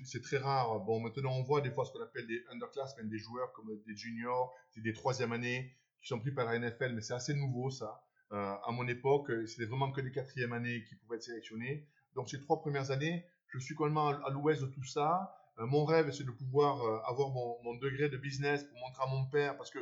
[0.05, 0.81] c'est très rare.
[0.81, 3.97] Bon, maintenant, on voit des fois ce qu'on appelle des underclassmen, des joueurs comme des
[3.97, 8.05] juniors, des troisième années qui sont pris par la NFL, mais c'est assez nouveau ça.
[8.33, 11.87] Euh, à mon époque, c'était vraiment que les quatrième années qui pouvaient être sélectionnés.
[12.15, 15.37] Donc, ces trois premières années, je suis complètement à l'ouest de tout ça.
[15.59, 19.07] Euh, mon rêve, c'est de pouvoir avoir mon, mon, degré de business pour montrer à
[19.07, 19.79] mon père, parce que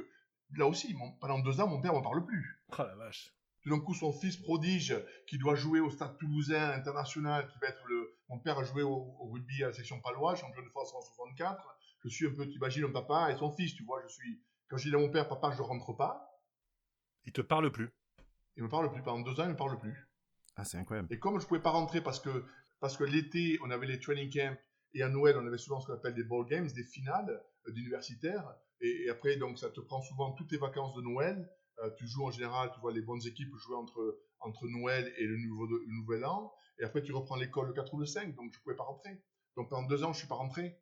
[0.56, 2.60] là aussi, pendant deux ans, mon père ne parle plus.
[2.78, 3.32] Oh la vache.
[3.62, 4.96] Tout d'un coup, son fils prodige,
[5.26, 8.14] qui doit jouer au Stade Toulousain international, qui va être le.
[8.28, 11.76] Mon père a joué au, rugby à la section palois, champion de France en 64.
[12.04, 14.02] Je suis un peu, tu imagines, un papa et son fils, tu vois.
[14.02, 14.42] Je suis.
[14.68, 16.40] Quand je dis à mon père, papa, je rentre pas.
[17.24, 17.90] Il te parle plus.
[18.56, 19.02] Il me parle plus.
[19.02, 20.08] Pendant deux ans, il me parle plus.
[20.56, 21.08] Ah, c'est incroyable.
[21.12, 22.44] Et comme je pouvais pas rentrer parce que
[22.80, 24.56] parce que l'été, on avait les training camps
[24.94, 27.72] et à Noël, on avait souvent ce qu'on appelle des ball games, des finales euh,
[27.72, 28.54] d'universitaires.
[28.80, 31.48] Et, après, donc, ça te prend souvent toutes tes vacances de Noël.
[31.82, 35.24] Euh, tu joues en général, tu vois, les bonnes équipes jouer entre, entre Noël et
[35.26, 35.36] le,
[35.88, 36.52] Nouvel An.
[36.78, 39.22] Et après, tu reprends l'école le 4 ou le 5, donc je pouvais pas rentrer.
[39.56, 40.78] Donc pendant deux ans, je suis pas rentré.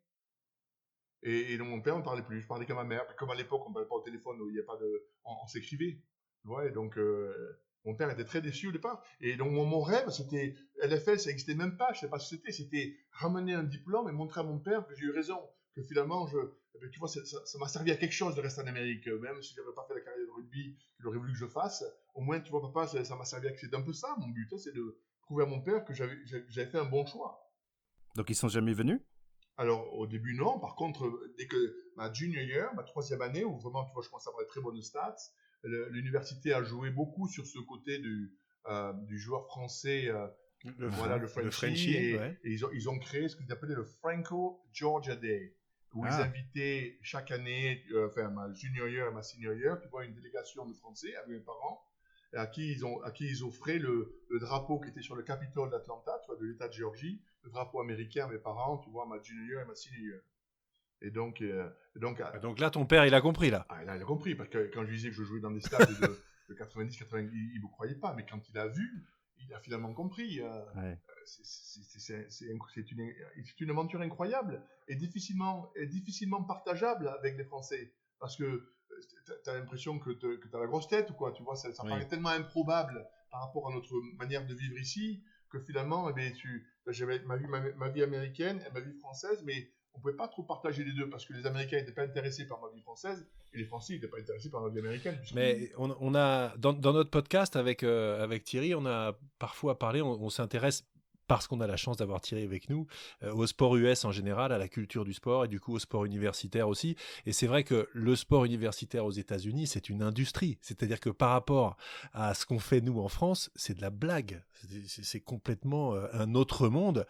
[1.23, 2.41] Et, et donc mon père, on parlait plus.
[2.41, 3.15] Je parlais qu'à ma mère.
[3.17, 6.01] Comme à l'époque, on parlait pas au téléphone, il y a pas de, on, s'écrivait.
[6.45, 9.03] Ouais, donc euh, mon père était très déçu au départ.
[9.19, 12.37] Et donc, mon, rêve, c'était, LFL, ça n'existait même pas, je sais pas ce que
[12.37, 15.39] c'était, c'était ramener un diplôme et montrer à mon père que j'ai eu raison,
[15.75, 16.37] que finalement, je,
[16.81, 19.07] ben, tu vois, ça m'a servi à quelque chose de rester en Amérique.
[19.07, 21.83] Même si j'avais pas fait la carrière de rugby qu'il aurait voulu que je fasse,
[22.13, 24.47] au moins, tu vois, papa, ça m'a servi à C'est un peu ça, mon but,
[24.51, 27.39] hein, c'est de prouver à mon père que j'avais fait un bon choix.
[28.15, 28.99] Donc, ils sont jamais venus?
[29.57, 30.59] Alors, au début, non.
[30.59, 34.09] Par contre, dès que ma junior year, ma troisième année, où vraiment, tu vois, je
[34.09, 35.17] commence à avoir des très bonnes stats,
[35.63, 40.27] l'université a joué beaucoup sur ce côté du, euh, du joueur français, euh,
[40.77, 44.61] le, voilà, le Frenchie, et, ils, ont, ils ont créé ce qu'ils appelaient le Franco
[44.71, 45.55] Georgia Day,
[45.93, 46.23] où ils ah.
[46.23, 50.13] invitaient chaque année, euh, enfin ma junior year et ma senior year, tu vois, une
[50.13, 51.83] délégation de Français avec mes parents,
[52.33, 55.23] à qui ils, ont, à qui ils offraient le, le drapeau qui était sur le
[55.23, 58.89] Capitole d'Atlanta, tu vois, de l'État de Géorgie, le drapeau américain à mes parents, tu
[58.89, 60.21] vois, ma junior year et ma senior year.
[61.01, 63.65] Et donc, euh, donc, ah, donc là, ton père, il a compris, là.
[63.69, 65.61] Ah, il a compris, parce que quand je lui disais que je jouais dans des
[65.61, 65.89] stades
[66.49, 69.05] de, 90, 90, il ne me croyait pas, mais quand il a vu,
[69.41, 70.41] il a finalement compris.
[70.41, 73.13] Euh, c'est une,
[73.59, 77.93] une, aventure incroyable et difficilement, et difficilement partageable avec les Français.
[78.19, 78.71] Parce que euh,
[79.43, 81.83] tu as l'impression que tu as la grosse tête ou quoi, tu vois, ça, ça
[81.83, 86.31] paraît tellement improbable par rapport à notre manière de vivre ici que finalement, eh bien,
[86.31, 90.27] tu, j'avais ma vie, ma vie américaine et ma vie française, mais on pouvait pas
[90.27, 93.27] trop partager les deux parce que les Américains n'étaient pas intéressés par ma vie française
[93.53, 95.19] et les Français n'étaient pas intéressés par ma vie américaine.
[95.35, 100.29] Mais on, a dans, notre podcast avec euh, avec Thierry, on a parfois parlé, on,
[100.29, 100.85] s'intéresse
[101.27, 102.87] parce qu'on a la chance d'avoir Thierry avec nous,
[103.23, 105.79] euh, au sport US en général, à la culture du sport et du coup au
[105.79, 106.95] sport universitaire aussi.
[107.25, 110.57] Et c'est vrai que le sport universitaire aux États-Unis, c'est une industrie.
[110.61, 111.77] C'est-à-dire que par rapport
[112.13, 114.43] à ce qu'on fait nous en France, c'est de la blague.
[114.87, 117.05] C'est complètement euh, un autre monde.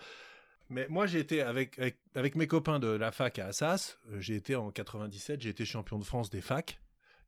[0.69, 1.79] Mais moi, j'ai été avec,
[2.13, 3.97] avec, mes copains de la fac à Assas.
[4.12, 6.79] Euh, j'ai été en 97, j'ai été champion de France des facs.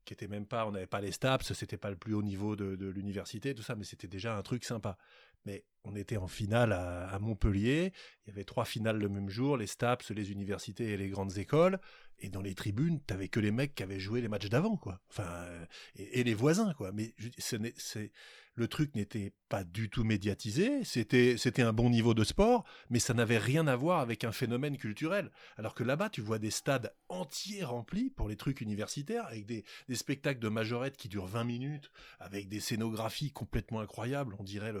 [0.04, 2.56] qui était même pas, on n'avait pas les STAPS, c'était pas le plus haut niveau
[2.56, 4.96] de, l'université, tout ça, mais c'était déjà un truc sympa.
[5.44, 7.92] Mais on était en finale à, Montpellier.
[8.24, 11.36] Il y avait trois finales le même jour, les STAPS, les universités et les grandes
[11.38, 11.80] écoles.
[12.22, 15.00] Et dans les tribunes, t'avais que les mecs qui avaient joué les matchs d'avant, quoi.
[15.10, 16.92] Enfin, euh, et, les voisins, quoi.
[16.92, 18.12] Mais c'est,
[18.54, 20.84] le truc n'était pas du tout médiatisé.
[20.84, 24.30] C'était, c'était un bon niveau de sport, mais ça n'avait rien à voir avec un
[24.30, 25.32] phénomène culturel.
[25.56, 29.64] Alors que là-bas, tu vois des stades entiers remplis pour les trucs universitaires, avec des,
[29.94, 34.36] spectacles de majorette qui durent 20 minutes, avec des scénographies complètement incroyables.
[34.38, 34.72] On dirait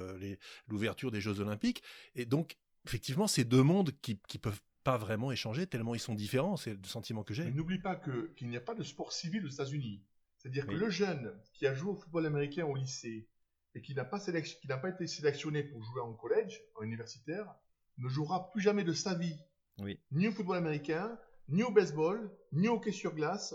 [0.68, 1.82] l'ouverture des Jeux Olympiques.
[2.14, 6.14] Et donc, effectivement, c'est deux mondes qui, qui peuvent pas vraiment échanger tellement ils sont
[6.14, 7.50] différents, c'est le sentiment que j'ai.
[7.50, 10.02] N'oublie pas que qu'il n'y a pas de sport civil aux États-Unis.
[10.38, 13.28] C'est-à-dire que le jeune qui a joué au football américain au lycée
[13.74, 17.46] et qui n'a pas, qui n'a pas été sélectionné pour jouer en collège, en universitaire,
[17.98, 19.38] ne jouera plus jamais de sa vie.
[19.78, 20.00] Oui.
[20.10, 21.16] Ni au football américain,
[21.48, 23.54] ni au baseball, ni au hockey sur glace,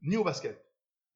[0.00, 0.64] ni au basket.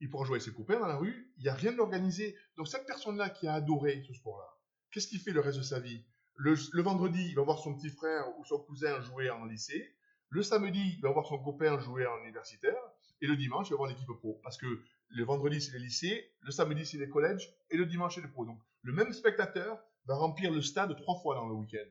[0.00, 2.36] Il pourra jouer avec ses copains dans la rue, il n'y a rien d'organisé.
[2.56, 4.46] Donc cette personne-là qui a adoré ce sport-là,
[4.90, 6.04] qu'est-ce qu'il fait le reste de sa vie?
[6.36, 9.94] Le, vendredi, il va voir son petit frère ou son cousin jouer en lycée.
[10.28, 12.80] Le samedi, il va voir son copain jouer en universitaire.
[13.20, 14.40] Et le dimanche, il va voir l'équipe pro.
[14.42, 14.66] Parce que
[15.08, 18.28] le vendredi, c'est les lycées, le samedi, c'est les collèges, et le dimanche, c'est les
[18.28, 18.44] pros.
[18.44, 21.88] Donc, le même spectateur va remplir le stade trois fois dans le week-end.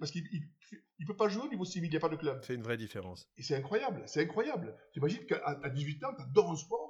[0.00, 2.40] Parce qu'il ne peut pas jouer au niveau civil, il n'y a pas de club.
[2.42, 3.28] C'est une vraie différence.
[3.36, 4.74] Et c'est incroyable, c'est incroyable.
[4.92, 6.85] Tu imagines qu'à 18 ans, tu adores le sport,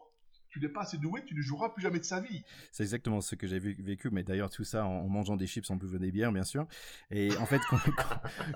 [0.59, 2.43] tu n'es pas assez doué, tu ne joueras plus jamais de sa vie.
[2.73, 5.77] C'est exactement ce que j'ai vécu, mais d'ailleurs tout ça en, mangeant des chips en
[5.77, 6.67] buvant des bières, bien sûr.
[7.11, 7.61] Et en fait,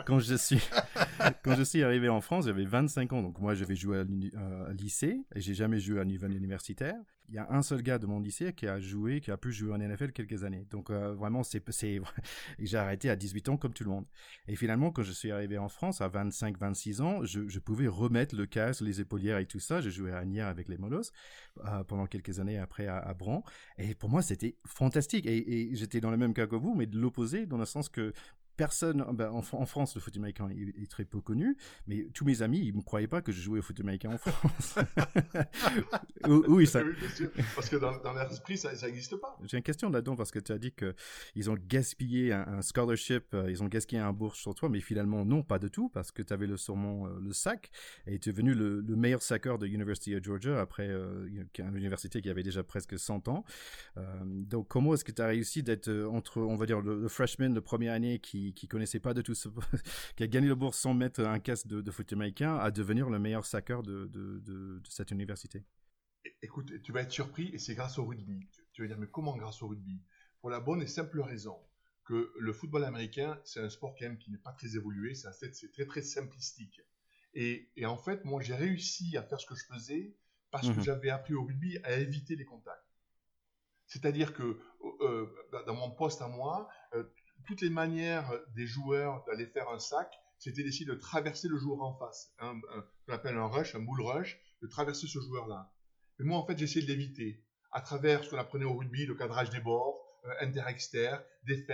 [0.07, 4.69] quand, je suis arrivé en France, j'avais 25 ans, donc moi je vais jouer à,
[4.69, 6.97] à lycée et j'ai jamais joué à niveau universitaire
[7.31, 9.53] il y a un seul gars de mon lycée qui a joué, qui a pu
[9.53, 10.67] jouer en NFL quelques années.
[10.71, 12.01] Donc euh, vraiment, c'est, c'est,
[12.59, 14.05] j'ai arrêté à 18 ans comme tout le monde.
[14.49, 18.35] Et finalement, quand je suis arrivé en France à 25, 26 ans, je, pouvais remettre
[18.35, 19.81] le casque, les épaulières et tout ça.
[19.81, 21.03] J'ai joué à Agnières avec les Molos
[21.65, 23.17] euh, pendant quelques années après à, à.
[23.79, 25.27] Et pour moi, c'était fantastique.
[25.27, 27.89] Et, et j'étais dans le même cas que vous, mais de l'opposé, dans le sens
[27.89, 28.13] que
[28.61, 32.59] personne, ben, en, France, le foot américain est, très peu connu, mais tous mes amis,
[32.59, 34.79] ils ne me croyaient pas que je jouais au foot américain en France.
[36.47, 36.83] oui, ça...
[37.55, 39.39] parce que dans, dans l'esprit, ça n'existe pas.
[39.45, 43.51] J'ai une question là-dedans, parce que tu as dit qu'ils ont gaspillé un, scholarship, euh,
[43.51, 46.21] ils ont gaspillé un bourse sur toi, mais finalement, non, pas de tout, parce que
[46.21, 47.71] tu avais le surnom, euh, le sac,
[48.07, 51.27] et tu es devenu le, meilleur sacker de University of Georgia, après euh,
[51.59, 53.43] une université qui avait déjà presque 100 ans.
[54.27, 57.61] donc, comment est-ce que tu as réussi d'être entre, on va dire, le freshman de
[57.61, 59.49] première année qui qui, connaissait pas de tout ce,
[60.17, 63.19] qui a gagné le bourse sans mettre un casque de, foot américain, à devenir le
[63.19, 65.65] meilleur sacker de, de, cette université
[66.43, 68.47] Écoute, tu vas être surpris et c'est grâce au rugby.
[68.73, 70.03] Tu, vas dire, mais comment grâce au rugby?
[70.41, 71.57] Pour la bonne et simple raison
[72.05, 75.71] que le football américain, c'est un sport quand même qui n'est pas très évolué, c'est
[75.73, 76.81] très très simplistique.
[77.35, 80.17] Et, et en fait, moi, j'ai réussi à faire ce que je faisais
[80.51, 80.83] parce que mhm.
[80.83, 82.85] j'avais appris au rugby à éviter les contacts.
[83.87, 84.61] C'est-à-dire que
[85.01, 85.27] euh,
[85.67, 86.69] dans mon poste à moi,
[87.47, 91.83] toutes les manières des joueurs d'aller faire un sac, c'était d'essayer de traverser le joueur
[91.83, 92.33] en face.
[92.39, 92.59] Un,
[93.07, 95.73] qu'on appelle un rush, un bull rush, de traverser ce joueur-là.
[96.19, 97.45] Mais moi, en fait, j'essayais de l'éviter.
[97.73, 101.67] À travers ce qu'on apprenait au rugby, le cadrage des bords, euh, inter-exter, des.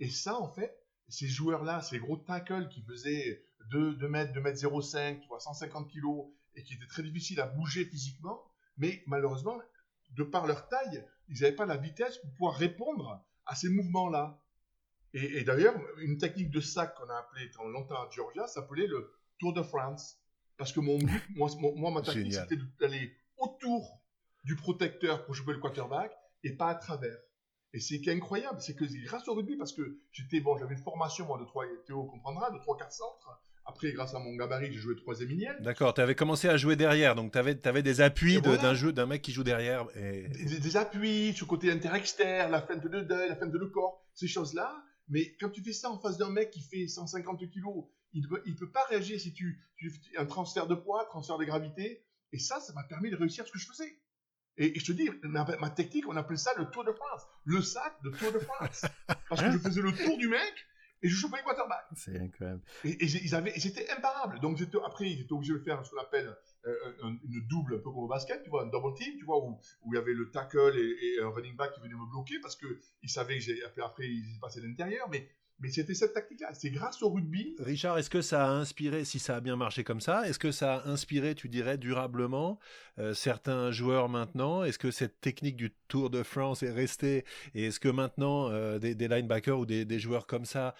[0.00, 0.74] Et ça, en fait,
[1.08, 5.40] ces joueurs-là, ces gros tackles qui faisaient 2, 2 mètres, 2 mètres 05, tu vois,
[5.40, 8.42] 150 kilos, et qui étaient très difficiles à bouger physiquement,
[8.76, 9.58] mais malheureusement,
[10.10, 14.41] de par leur taille, ils n'avaient pas la vitesse pour pouvoir répondre à ces mouvements-là.
[15.14, 19.52] Et, d'ailleurs, une technique de sac qu'on a appelée longtemps à Georgia s'appelait le Tour
[19.52, 20.18] de France.
[20.56, 20.98] Parce que mon
[21.36, 24.00] moi, moi ma technique, c'était d'aller autour
[24.44, 26.12] du protecteur pour jouer le quarterback
[26.44, 27.18] et pas à travers.
[27.74, 31.26] Et c'est incroyable, c'est que grâce au rugby, parce que j'étais, bon, j'avais une formation,
[31.26, 33.40] moi, de 3, Théo comprendra, de 3-4 centres.
[33.64, 35.54] Après, grâce à mon gabarit, j'ai joué troisième ligne.
[35.60, 38.92] D'accord, tu avais commencé à jouer derrière, donc tu avais, avais, des appuis d'un jeu,
[38.92, 39.86] d'un mec qui joue derrière.
[39.94, 40.28] Et...
[40.28, 44.04] Des, des, appuis, le côté inter-externe, la fin de deuil, la fin de le corps,
[44.14, 44.84] ces choses-là.
[45.12, 48.54] Mais quand tu fais ça en face d'un mec qui fait 150 kilos, il ne
[48.54, 52.02] peut, pas réagir si tu, tu un transfert de poids, transfert de gravité.
[52.32, 54.00] Et ça, ça m'a permis de réussir ce que je faisais.
[54.56, 57.22] Et, je te dis, ma, technique, on appelait ça le Tour de France.
[57.44, 58.86] Le sac de Tour de France.
[59.28, 60.54] Parce que je faisais le tour du mec
[61.02, 61.86] et je chopais les quarterbacks.
[61.96, 62.62] C'est incroyable.
[62.84, 64.40] Et, ils avaient, c'était imparable.
[64.40, 66.36] Donc après, ils étaient obligés de faire ce qu'on appelle
[66.66, 69.44] euh, une double, un peu comme au basket, tu vois, un double team, tu vois,
[69.44, 72.38] où, où il y avait le tackle et, un running back qui venait me bloquer
[72.40, 72.66] parce que
[73.02, 75.28] ils savaient que j'ai, après, après ils passaient à l'intérieur, mais
[75.62, 76.52] mais c'était cette tactique-là.
[76.54, 77.54] C'est grâce au rugby.
[77.60, 80.50] Richard, est-ce que ça a inspiré, si ça a bien marché comme ça, est-ce que
[80.50, 82.58] ça a inspiré, tu dirais, durablement
[82.98, 84.64] euh, certains joueurs maintenant?
[84.64, 87.24] Est-ce que cette technique du Tour de France est restée?
[87.54, 90.74] Et est-ce que maintenant, euh, des, des, linebackers ou des, des, joueurs comme ça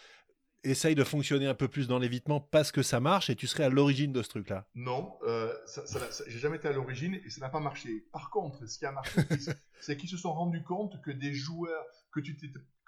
[0.64, 3.64] essaye de fonctionner un peu plus dans l'évitement parce que ça marche et tu serais
[3.64, 4.66] à l'origine de ce truc-là?
[4.75, 8.05] Non, euh, ça, ça, ça, j'ai jamais été à l'origine et ça n'a pas marché.
[8.12, 9.21] Par contre, ce qui a marché,
[9.81, 12.37] c'est qu'ils se sont rendus compte que des joueurs, que tu,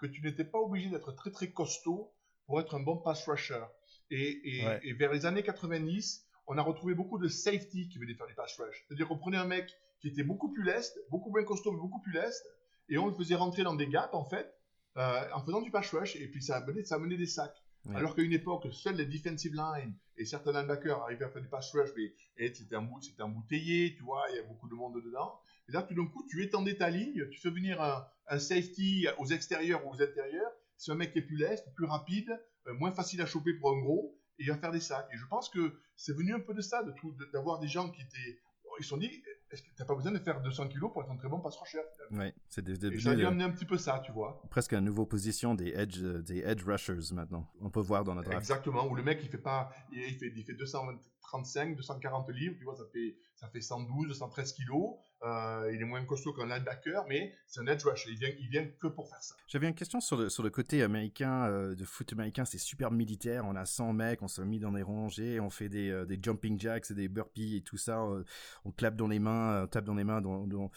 [0.08, 2.12] que tu n'étais pas obligé d'être très très costaud
[2.46, 3.64] pour être un bon pass rusher.
[4.10, 8.14] Et, et, et, vers les années 90, on a retrouvé beaucoup de safety qui venaient
[8.14, 8.84] faire du pass rush.
[8.86, 12.02] C'est-à-dire qu'on prenait un mec qui était beaucoup plus leste, beaucoup moins costaud, mais beaucoup
[12.02, 12.44] plus leste,
[12.90, 14.54] et on le faisait rentrer dans des gaps, en fait,
[14.98, 17.63] euh, en faisant du pass rush, et puis ça amenait, ça amenait des sacs.
[17.92, 21.48] Alors qu'à une époque, seuls les defensive line et certains linebackers arrivaient à faire du
[21.48, 22.14] pass rush, mais
[22.54, 22.76] c'était
[23.22, 25.38] embouteillé, tu vois, il y a beaucoup de monde dedans.
[25.68, 29.06] Et là, tout d'un coup, tu étendais ta ligne, tu fais venir un, un safety
[29.18, 30.50] aux extérieurs ou aux intérieurs.
[30.76, 32.30] C'est un mec qui est plus leste, plus rapide,
[32.66, 35.08] euh, moins facile à choper pour un gros, et il va faire des sacs.
[35.12, 36.84] Et je pense que c'est venu un peu de ça,
[37.32, 38.40] d'avoir des gens qui étaient,
[38.78, 39.22] ils se sont dit,
[39.54, 41.56] est-ce que t'as pas besoin de faire 200 kilos pour être un très bon pass
[41.56, 44.42] rusher Oui, c'est des, des, Et ça a amené un petit peu ça, tu vois.
[44.50, 47.48] Presque une nouvelle position des edge, euh, des edge rushers maintenant.
[47.60, 48.42] On peut voir dans notre draft.
[48.42, 52.64] Exactement, où le mec il fait pas, il fait, il fait 235, 240 livres, tu
[52.64, 54.96] vois, ça fait, ça fait 112, 213 kilos.
[55.24, 58.10] Euh, il est moins costaud qu'un linebacker, mais c'est un edge rusher.
[58.10, 59.34] Il vient, il vient que pour faire ça.
[59.46, 62.90] J'avais une question sur le, sur le côté américain, euh, de foot américain, c'est super
[62.90, 63.46] militaire.
[63.46, 66.18] On a 100 mecs, on s'est mis dans des rangées, on fait des, euh, des
[66.20, 68.02] jumping jacks et des burpees et tout ça.
[68.02, 68.22] On,
[68.66, 70.70] on clappe dans les mains, on tape dans les mains dans, dans,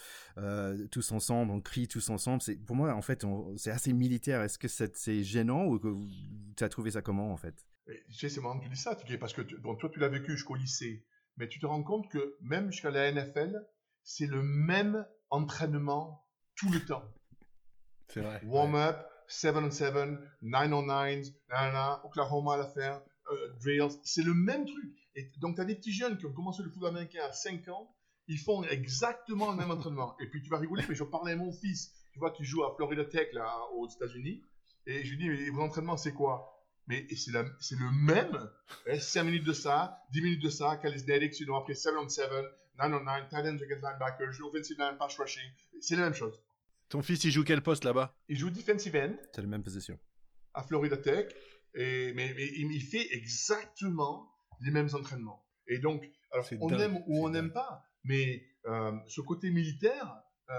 [0.90, 2.40] tous ensemble, on crie tous ensemble.
[2.40, 4.40] C'est, pour moi, en fait, c'est assez militaire.
[4.40, 5.94] Est-ce que c'est, gênant ou que
[6.56, 7.66] tu as trouvé ça comment, en fait?
[7.86, 10.32] Tu sais, c'est marrant que tu dis ça, parce que bon, toi, tu l'as vécu
[10.32, 11.04] jusqu'au lycée.
[11.36, 13.64] Mais tu te rends compte que même jusqu'à la NFL,
[14.02, 16.24] c'est le même entraînement
[16.56, 17.04] tout le temps.
[18.08, 18.40] C'est vrai.
[18.44, 19.94] Warm-up, 7 on 7,
[20.42, 21.26] 9 on 9,
[22.04, 24.94] Oklahoma à la fin, euh, drills, c'est le même truc.
[25.14, 27.68] Et donc, tu as des petits jeunes qui ont commencé le football américain à 5
[27.68, 27.94] ans,
[28.26, 30.16] ils font exactement le même entraînement.
[30.20, 32.64] Et puis, tu vas rigoler, mais je parlais à mon fils, tu vois, qui joue
[32.64, 34.42] à Florida Tech, là, aux États-Unis,
[34.86, 36.57] et je lui dis, mais vos entraînements, c'est quoi?
[36.88, 38.50] Mais c'est le même.
[38.98, 42.30] 5 minutes de ça, 10 minutes de ça, calisthenics, sinon après 7 on 7,
[42.78, 45.50] 9 on 9, tight end against linebacker, offensive line, pass rushing.
[45.80, 46.42] C'est la même chose.
[46.88, 48.16] Ton fils, il joue quel poste là-bas?
[48.28, 49.14] Il joue defensive end.
[49.34, 49.98] C'est la même position.
[50.54, 51.26] À Florida Tech.
[51.74, 55.44] Et, mais, mais, il fait exactement les mêmes entraînements.
[55.66, 60.58] Et donc, alors, on aime ou on n'aime pas, mais euh, ce côté militaire, euh,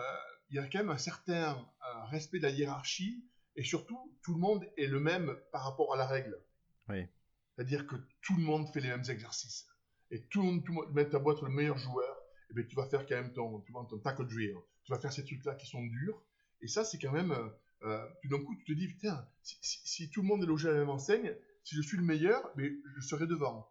[0.50, 3.26] il y a quand même un certain euh, respect de la hiérarchie
[3.60, 6.42] et surtout, tout le monde est le même par rapport à la règle.
[6.88, 7.06] Oui.
[7.54, 9.68] C'est-à-dire que tout le monde fait les mêmes exercices.
[10.12, 12.54] Et tout le monde, tout le monde, même ta boîte le meilleur joueur, et eh
[12.54, 14.56] bien, tu vas faire quand même ton, tu vois, ton tackle drill.
[14.86, 16.24] Tu vas faire ces trucs-là qui sont durs.
[16.62, 17.50] Et ça, c'est quand même, euh,
[17.84, 20.70] euh d'un coup, tu te dis, putain, si, si, si, tout le monde est logé
[20.70, 23.70] à la même enseigne, si je suis le meilleur, mais je serai devant.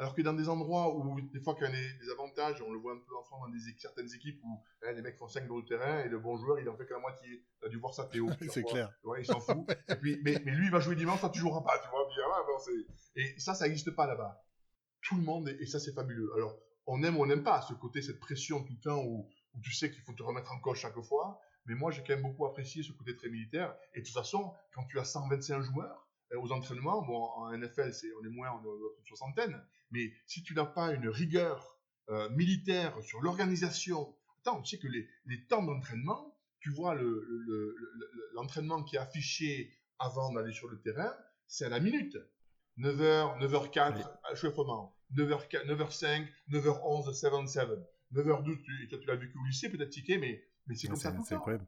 [0.00, 2.78] Alors que dans des endroits où, des fois, qu'il y a des, avantages, on le
[2.78, 5.46] voit un peu en France dans des, certaines équipes où hein, les mecs font 5
[5.46, 7.44] de terrain et le bon joueur, il en fait que la moitié.
[7.60, 8.30] Tu as dû voir ça, Théo.
[8.48, 8.90] c'est clair.
[9.04, 9.66] Ouais, il s'en fout.
[9.90, 12.08] et puis, mais, mais, lui, il va jouer dimanche, toi, tu joueras pas, tu vois.
[12.08, 12.84] Ouais,
[13.16, 14.42] et ça, ça n'existe pas là-bas.
[15.02, 16.32] Tout le monde, et ça, c'est fabuleux.
[16.34, 19.28] Alors, on aime ou on n'aime pas ce côté, cette pression tout le temps où,
[19.54, 21.38] où tu sais qu'il faut te remettre en coche chaque fois.
[21.66, 23.76] Mais moi, j'ai quand même beaucoup apprécié ce côté très militaire.
[23.92, 28.08] Et de toute façon, quand tu as 125 joueurs, aux entraînements, bon, en NFL, c'est,
[28.20, 32.28] on est moins, on est une soixantaine, mais si tu n'as pas une rigueur euh,
[32.30, 37.76] militaire sur l'organisation, attends, tu sais que les, les temps d'entraînement, tu vois le, le,
[38.34, 41.12] l'entraînement qui est affiché avant d'aller sur le terrain,
[41.46, 42.16] c'est à la minute.
[42.78, 44.02] 9h, 9h04, oui.
[44.32, 44.96] échauffement.
[45.16, 47.78] 9h, 9h05, 9h11, 7-7.
[48.14, 51.22] 9h12, tu, tu l'as vécu au lycée, peut-être ticket, mais, mais c'est comme ça tout
[51.28, 51.66] le temps.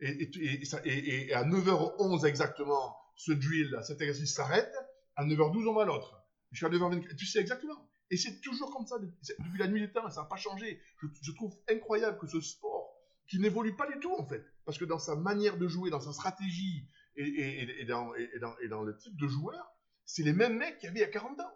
[0.00, 4.72] Et, et, et, et, à 9h11 exactement, ce drill, cet exercice s'arrête,
[5.16, 6.22] à 9h12, on va à l'autre.
[6.52, 7.16] Jusqu'à 9h24.
[7.16, 7.86] Tu sais exactement.
[8.10, 10.80] Et c'est toujours comme ça depuis la nuit des temps, ça n'a pas changé.
[11.02, 14.78] Je, je, trouve incroyable que ce sport, qui n'évolue pas du tout en fait, parce
[14.78, 18.56] que dans sa manière de jouer, dans sa stratégie et, et, et, dans, et, dans,
[18.60, 19.68] et dans le type de joueur,
[20.06, 21.52] c'est les mêmes mecs qu'il y avait il y a 40 ans.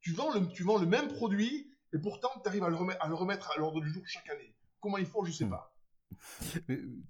[0.00, 3.02] Tu vends le, tu vends le même produit et pourtant tu arrives à le, remettre,
[3.02, 4.54] à le remettre à l'ordre du jour chaque année.
[4.80, 5.73] Comment il faut, je sais pas.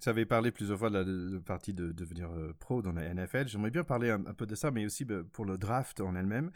[0.01, 3.47] Tu avais parlé plusieurs fois de la partie de devenir euh, pro dans la NFL.
[3.47, 6.51] J'aimerais bien parler un, peu de ça, mais aussi bah, pour le draft en elle-même.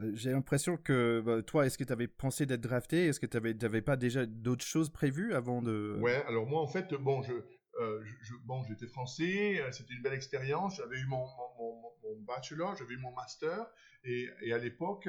[0.00, 3.06] Euh, J'ai l'impression que bah, toi, est-ce que tu avais pensé d'être drafté?
[3.06, 5.96] Est-ce que tu n'avais pas déjà d'autres choses prévues avant de...
[6.00, 7.32] Ouais, alors moi, en fait, bon, je,
[7.80, 8.04] euh,
[8.44, 10.76] bon, j'étais français, c'était une belle expérience.
[10.76, 11.24] J'avais eu mon,
[11.58, 13.66] mon, mon, bachelor, j'avais eu mon master,
[14.04, 15.08] et, à l'époque,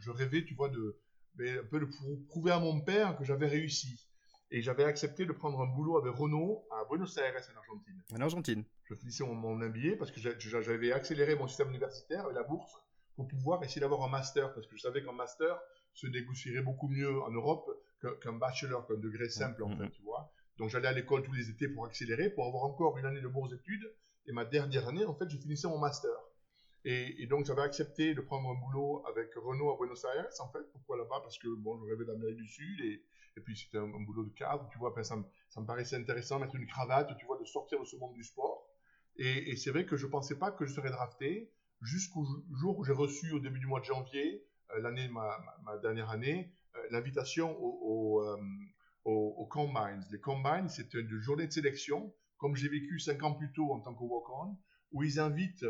[0.00, 0.98] je rêvais, tu vois, de,
[1.36, 1.88] peu de
[2.28, 4.08] prouver à mon père que j'avais réussi
[4.52, 8.02] et j'avais accepté de prendre un boulot avec Renault à Buenos Aires en Argentine.
[8.12, 8.64] En Argentine.
[8.84, 12.76] Je finissais mon, MBA parce que j'avais accéléré mon système universitaire et la bourse
[13.16, 15.58] pour pouvoir essayer d'avoir un master parce que je savais qu'un master
[15.94, 17.66] se négocierait beaucoup mieux en Europe
[18.20, 20.30] qu'un bachelor, qu'un degré simple en mmh, fait, tu vois.
[20.58, 23.28] Donc j'allais à l'école tous les étés pour accélérer, pour avoir encore une année de
[23.28, 23.90] bourse d'études
[24.26, 26.10] et ma dernière année en fait je finissais mon master.
[26.84, 30.64] Et, donc, j'avais accepté de prendre un boulot avec Renault à Buenos Aires, en fait.
[30.72, 31.20] Pourquoi là-bas?
[31.22, 33.04] Parce que, bon, je rêvais d'Amérique du Sud et,
[33.40, 34.92] puis c'était un, boulot de cadre, tu vois.
[35.04, 38.24] ça, me, paraissait intéressant, mettre une cravate, tu vois, de sortir de ce monde du
[38.24, 38.68] sport.
[39.16, 42.92] Et, c'est vrai que je pensais pas que je serais drafté jusqu'au jour où j'ai
[42.92, 47.56] reçu, au début du mois de janvier, euh, l'année ma, ma, dernière année, euh, l'invitation
[47.60, 48.36] au, au, euh,
[49.04, 50.04] au, Combines.
[50.10, 53.80] Les Combines, c'est une journée de sélection, comme j'ai vécu cinq ans plus tôt en
[53.80, 54.56] tant que walk-on,
[54.92, 55.66] où ils invitent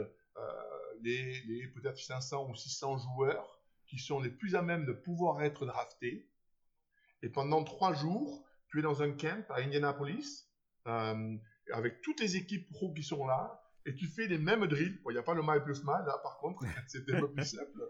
[1.02, 5.66] les, peut-être 500 ou 600 joueurs qui sont les plus à même de pouvoir être
[5.66, 6.28] draftés.
[7.22, 10.48] Et pendant trois jours, tu es dans un camp à Indianapolis,
[10.86, 11.36] euh,
[11.72, 14.98] avec toutes les équipes pro qui sont là, et tu fais les mêmes drills.
[15.08, 17.44] Il n'y a pas le mal plus mal, là, par contre, c'est un peu plus
[17.44, 17.82] simple.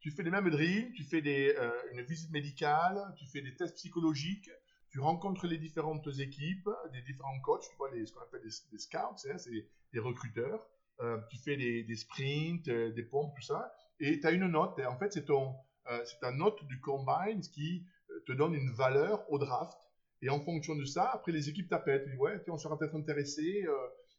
[0.00, 3.54] Tu fais les mêmes drills, tu fais des, euh, une visite médicale, tu fais des
[3.54, 4.50] tests psychologiques,
[4.90, 8.78] tu rencontres les différentes équipes, des différents coachs, tu vois, les, ce qu'on appelle des,
[8.78, 10.66] scouts, hein, c'est des recruteurs.
[11.00, 14.46] Euh, tu fais des, des sprints, euh, des pompes, tout ça, et tu as une
[14.46, 14.78] note.
[14.80, 15.54] En fait, c'est ton,
[15.90, 17.84] euh, c'est ta note du combine qui
[18.26, 19.76] te donne une valeur au draft.
[20.22, 22.04] Et en fonction de ça, après les équipes t'appellent.
[22.04, 23.66] Tu dis ouais, on sera peut-être intéressé.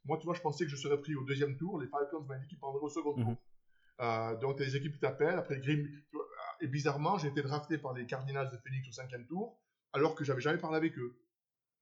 [0.03, 1.79] moi, tu vois, je pensais que je serais pris au deuxième tour.
[1.79, 3.35] Les Falcons m'ont dit qu'ils prendraient au second tour.
[3.99, 4.39] Mhm.
[4.39, 5.39] donc, les équipes t'appellent.
[5.39, 5.87] Après, Grim,
[6.59, 9.57] et bizarrement, j'ai été drafté par les Cardinals de Phoenix au cinquième tour,
[9.93, 11.17] alors que j'avais jamais parlé avec eux.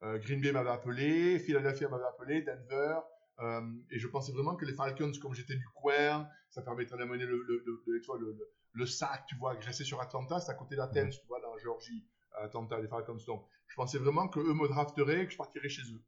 [0.01, 2.99] Green Bay m'avait appelé, Philadelphia m'avait appelé, Denver,
[3.39, 7.25] euh, et je pensais vraiment que les Falcons, comme j'étais du coin, ça permettrait d'amener
[7.25, 8.37] le, le, le,
[8.73, 11.61] le, sac, tu vois, agressé sur Atlanta, c'est à côté d'Athens, tu vois, dans la
[11.61, 12.05] Géorgie,
[12.35, 13.17] Atlanta, les Falcons.
[13.27, 16.01] Donc, je pensais vraiment qu'eux me drafteraient, que je partirais chez eux.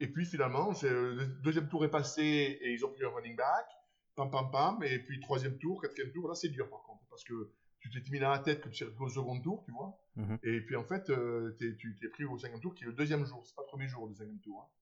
[0.00, 3.66] Et puis finalement, le deuxième tour est passé et ils ont pris un running back,
[4.14, 7.24] pam pam pam, et puis troisième tour, quatrième tour, là c'est dur par contre, parce
[7.24, 7.50] que
[7.80, 10.38] tu t'es mis dans la tête que tu serais au second tour, tu vois, mm-hmm.
[10.42, 13.24] et puis en fait, euh, tu t'es pris au cinquième tour, qui est le deuxième
[13.24, 14.62] jour, c'est pas le premier jour du cinquième tour.
[14.62, 14.74] Hein.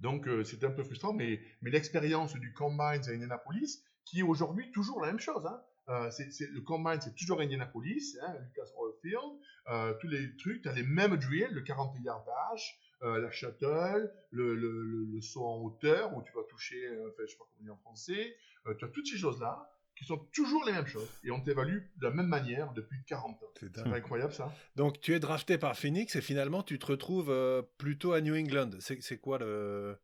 [0.00, 4.22] Donc euh, c'était un peu frustrant, mais, mais l'expérience du Combine à Indianapolis, qui est
[4.22, 5.46] aujourd'hui toujours la même chose.
[5.46, 5.60] Hein.
[5.88, 9.38] Euh, c'est, le Combine, c'est toujours Indianapolis, hein, Lucas Oilfield,
[9.68, 14.12] euh, tous les trucs, tu as les mêmes drills, le 40 yardage, euh, la shuttle,
[14.30, 17.74] le, saut en hauteur, où tu vas toucher, euh, enfin, je sais pas comment dire
[17.74, 18.36] en français,
[18.78, 22.06] tu as toutes ces choses-là qui sont toujours les mêmes choses et on t'évalue de
[22.06, 23.46] la même manière depuis 40 ans.
[23.58, 24.52] C'est incroyable ça.
[24.76, 28.36] Donc tu es drafté par Phoenix et finalement tu te retrouves euh, plutôt à New
[28.36, 28.70] England.
[28.80, 29.98] C'est quoi le...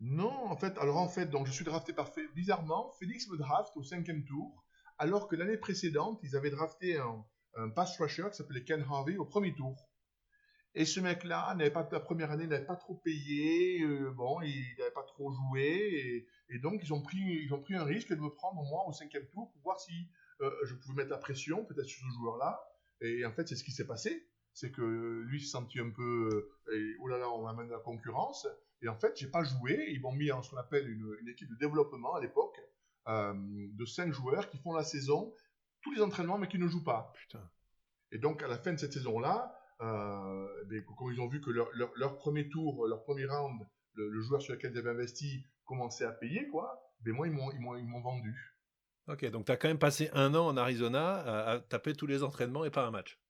[0.00, 3.74] Non, en fait, alors en fait, donc je suis drafté par bizarrement, Phoenix me draft
[3.76, 4.64] au cinquième tour,
[4.98, 7.24] alors que l'année précédente, ils avaient drafté un,
[7.56, 9.88] un pass rusher qui s'appelait Ken Harvey au premier tour.
[10.78, 14.76] Et ce mec-là n'avait pas la première année n'avait pas trop payé, euh, bon, il
[14.78, 18.20] n'avait pas trop joué, et, donc ils ont pris ils ont pris un risque de
[18.20, 20.06] me prendre moi au cinquième tour pour voir si
[20.42, 22.60] euh, je pouvais mettre la pression peut-être sur ce joueur-là.
[23.00, 26.50] Et en fait, c'est ce qui s'est passé, c'est que lui s'est senti un peu,
[26.68, 28.46] euh, oh là là, on amène la concurrence.
[28.82, 29.86] Et en fait, j'ai pas joué.
[29.88, 32.60] Ils m'ont mis en ce qu'on appelle une, une, équipe de développement à l'époque
[33.06, 35.32] de cinq joueurs qui font la saison,
[35.80, 37.14] tous les entraînements, mais qui ne jouent pas.
[37.14, 37.50] Putain.
[38.12, 41.68] Et donc à la fin de cette saison-là mais quand ils ont vu que leur,
[41.74, 43.60] leur, leur, premier tour, leur premier round,
[43.94, 47.50] le, joueur sur lequel ils avaient investi commençait à payer, quoi, ben moi, ils m'ont,
[47.52, 48.56] ils m'ont, ils m'ont vendu.
[49.08, 51.18] Ok, donc tu as quand même passé un an en Arizona
[51.50, 53.20] à, taper tous les entraînements et pas un match.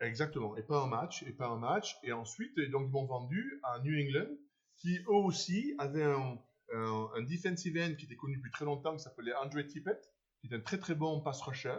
[0.00, 1.96] Exactement, et pas un match, et pas un match.
[2.02, 4.36] Et ensuite, donc ils m'ont vendu à New England,
[4.76, 6.38] qui eux aussi avaient un,
[6.74, 10.00] un, un defensive end qui était connu depuis très longtemps, qui s'appelait Andre Tippett,
[10.40, 11.78] qui était un très très bon pass rusher,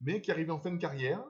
[0.00, 1.22] mais qui arrivait en fin de carrière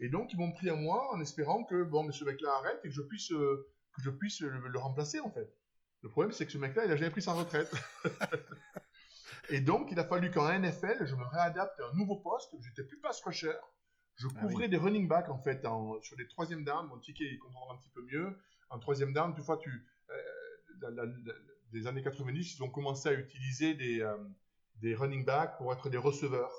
[0.00, 2.80] et donc, ils m'ont pris à moi en espérant que, bon, mais ce mec-là arrête
[2.84, 5.54] et que je puisse, euh, que je puisse le, remplacer, en fait.
[6.02, 7.72] Le problème, c'est que ce mec-là, il a jamais pris sa retraite.
[9.50, 12.54] et donc, il a fallu qu'en NFL, je me réadapte à un nouveau poste.
[12.60, 13.56] J'étais plus pass rusher.
[14.16, 16.86] Je ah couvrais des running backs, en fait, en, sur les troisième downs.
[16.88, 18.38] Mon ticket, il comprendra un petit peu mieux.
[18.68, 21.06] En troisième down, tu vois, tu, euh,
[21.72, 24.16] des années 90, ils ont commencé à utiliser des, euh,
[24.76, 26.52] des running backs pour être des receveurs.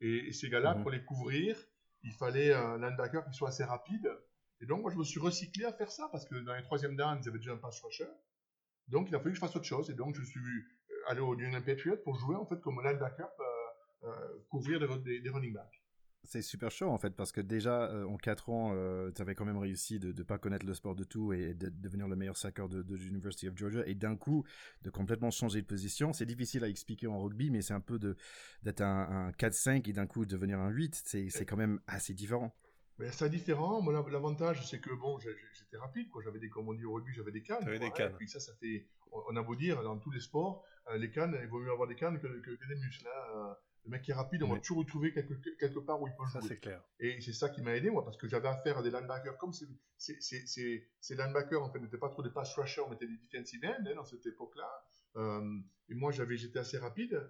[0.00, 0.82] Et, ces gars-là, mhm.
[0.82, 1.56] pour les couvrir,
[2.02, 4.10] il fallait un linebacker qui soit assez rapide.
[4.60, 6.96] Et donc, moi, je me suis recyclé à faire ça parce que dans les troisième
[6.96, 8.08] downs, ils avaient déjà un pass rusher.
[8.88, 9.90] Donc, il a fallu que je fasse autre chose.
[9.90, 12.80] Et donc, je suis euh, allé au New England Patriots pour jouer, en fait, comme
[12.82, 15.81] linebacker, euh, euh, couvrir des running backs.
[16.24, 19.34] C'est super chaud en fait parce que déjà euh, en 4 ans euh, tu avais
[19.34, 22.14] quand même réussi de ne pas connaître le sport de tout et de, devenir le
[22.14, 24.44] meilleur sacker de, de l'University of Georgia et d'un coup
[24.82, 26.12] de complètement changer de position.
[26.12, 28.16] C'est difficile à expliquer en rugby mais c'est un peu de
[28.62, 31.02] d'être un, un 4-5 et d'un coup devenir un 8.
[31.04, 32.54] C'est quand même assez différent.
[32.98, 33.80] Mais c'est différent.
[33.82, 36.22] Moi, l'avantage, c'est que bon, j'étais rapide, quoi.
[36.22, 37.64] J'avais des, comme on dit au rugby, j'avais des cannes.
[37.64, 38.12] des cannes.
[38.12, 41.10] Et puis ça, ça fait, on a beau dire, dans tous les sports, euh, les
[41.10, 43.08] cannes, il vaut mieux avoir des cannes que, que, des muscles.
[43.08, 43.56] Hein.
[43.84, 46.14] Le mec qui est rapide, on va toujours le trouver quelque, quelque part où il
[46.14, 46.40] peut jouer.
[46.40, 46.82] Ça, c'est clair.
[47.00, 49.36] Et c'est ça qui m'a aidé, moi, parce que j'avais affaire à des linebackers.
[49.38, 49.66] Comme ces,
[49.98, 53.84] ces, linebackers, en fait, n'étaient pas trop des pass rushers, mais étaient des defensive ends,
[53.84, 54.84] hein, dans cette époque-là.
[55.16, 55.58] Euh,
[55.88, 57.20] et moi, j'avais, j'étais assez rapide.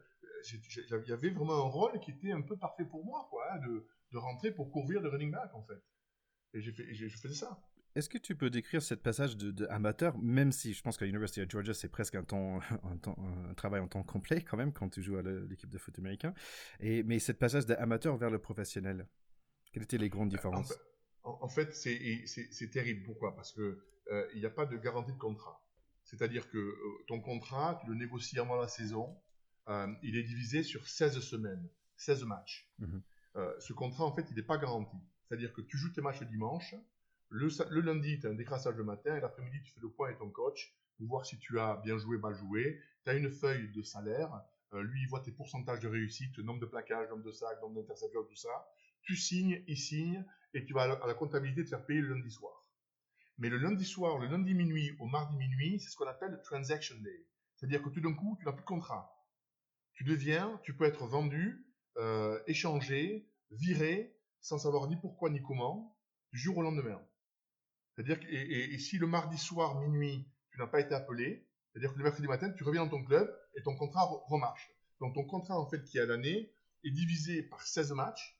[0.52, 3.58] il y avait vraiment un rôle qui était un peu parfait pour moi, quoi, hein,
[3.66, 5.82] de, de rentrer pour couvrir de running back, en fait.
[6.52, 7.58] Et j'ai fait, je faisais ça.
[7.94, 11.42] Est-ce que tu peux décrire cette passage de, amateur, même si je pense qu'à l'Université
[11.42, 13.16] of Georgia, c'est presque un, temps, un, temps,
[13.50, 16.32] un travail en temps complet quand même quand tu joues à l'équipe de foot américain.
[16.80, 19.06] Et, mais cette passage d'amateur vers le professionnel,
[19.72, 20.72] quelles étaient les grandes différences?
[21.24, 23.02] En, fait, c'est terrible.
[23.04, 23.36] Pourquoi?
[23.36, 25.62] Parce que euh, il n'y a pas de garantie de contrat.
[26.04, 29.16] C'est-à-dire que euh, ton contrat, tu le négocies avant la saison,
[29.68, 32.68] euh, il est divisé sur 16 semaines, 16 matchs.
[32.78, 33.02] Mhm.
[33.60, 34.96] ce contrat, en fait, il n'est pas garanti.
[35.28, 36.74] C'est-à-dire que tu joues tes matchs le dimanche,
[37.32, 40.18] le, lundi, tu as un décrassage le matin, et l'après-midi, tu fais le point avec
[40.18, 42.78] ton coach pour voir si tu as bien joué, mal joué.
[43.04, 44.42] Tu as une feuille de salaire.
[44.74, 47.76] Euh, lui, il voit tes pourcentages de réussite, nombre de plaquages, nombre de sacs, nombre
[47.76, 48.68] d'interceptions, tout ça.
[49.02, 52.30] Tu signes, il signe, et tu vas à la, comptabilité te faire payer le lundi
[52.30, 52.66] soir.
[53.38, 56.42] Mais le lundi soir, le lundi minuit au mardi minuit, c'est ce qu'on appelle le
[56.42, 57.26] transaction day.
[57.56, 59.10] C'est-à-dire que tout d'un coup, tu n'as plus de contrat.
[59.94, 61.66] Tu deviens, tu peux être vendu,
[61.96, 65.96] euh, échangé, viré, sans savoir ni pourquoi ni comment,
[66.30, 67.00] du jour au lendemain.
[67.94, 71.98] C'est-à-dire que et, si le mardi soir, minuit, tu n'as pas été appelé, c'est-à-dire que
[71.98, 74.70] le mercredi matin, tu reviens dans ton club et ton contrat remarche.
[75.00, 76.52] Donc ton contrat, en fait, qui est à l'année,
[76.84, 78.38] est divisé par 16 matchs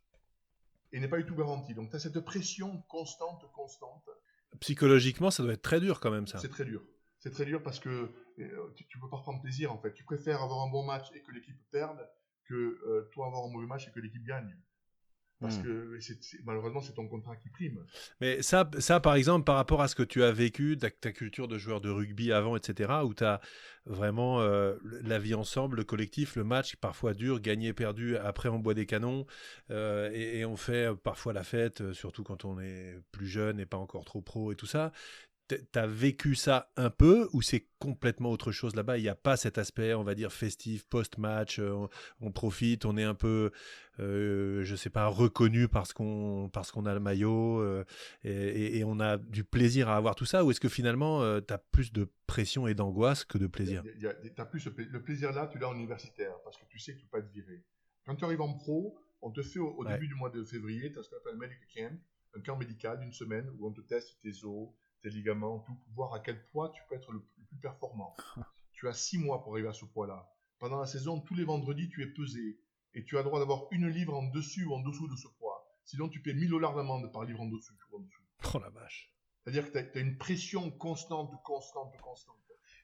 [0.92, 1.74] et n'est pas du tout garanti.
[1.74, 4.08] Donc tu as cette pression constante, constante.
[4.60, 6.38] Psychologiquement, ça doit être très dur quand même, ça.
[6.38, 6.82] C'est très dur.
[7.18, 9.92] C'est très dur parce que euh, tu, ne peux pas prendre plaisir, en fait.
[9.94, 12.06] Tu préfères avoir un bon match et que l'équipe perde
[12.44, 14.56] que euh, toi avoir un mauvais match et que l'équipe gagne.
[15.42, 15.62] Parce hmm.
[15.62, 15.98] que
[16.44, 17.84] malheureusement, c'est ton contrat qui prime.
[18.20, 21.12] Mais ça, ça, par exemple, par rapport à ce que tu as vécu, ta, ta
[21.12, 23.40] culture de joueur de rugby avant, etc., où tu as
[23.84, 28.60] vraiment euh, la vie ensemble, le collectif, le match, parfois dur, gagné, perdu, après on
[28.60, 29.26] boit des canons,
[29.70, 33.78] euh, et, on fait parfois la fête, surtout quand on est plus jeune et pas
[33.78, 34.92] encore trop pro et tout ça.
[35.72, 38.96] T'as vécu ça un peu ou c'est complètement autre chose là-bas?
[38.96, 41.86] Il n'y a pas cet aspect, on va dire, festif, post-match, euh,
[42.20, 43.50] on, profite, on est un peu,
[44.00, 47.84] euh, je sais pas, reconnu parce qu'on parce qu'on a le maillot euh,
[48.24, 50.44] et, on a du plaisir à avoir tout ça?
[50.44, 53.82] Ou est-ce que finalement, euh, tu as plus de pression et d'angoisse que de plaisir?
[54.38, 57.04] as plus Le plaisir là, tu l'as en universitaire parce que tu sais que tu
[57.06, 57.62] peux pas être viré.
[58.06, 60.98] Quand tu arrives en pro, on te fait au, début du mois de février, tu
[60.98, 61.98] as ce qu'on appelle un medical camp,
[62.34, 64.68] un camp médical d'une semaine où on te teste tes os,
[65.02, 68.16] tes ligaments, tout, pour voir à quel poids tu peux être le plus, performant.
[68.72, 70.32] tu as six mois pour arriver à ce poids-là.
[70.58, 72.58] Pendant la saison, tous les vendredis, tu es pesé.
[72.94, 75.28] Et tu as le droit d'avoir une livre en dessus ou en dessous de ce
[75.38, 75.66] poids.
[75.84, 78.22] Sinon, tu paies 1000 dollars d'amende par livre en dessus ou en dessous.
[78.54, 79.12] Oh la vache.
[79.42, 82.36] C'est-à-dire que tu as, une pression constante, constante, constante.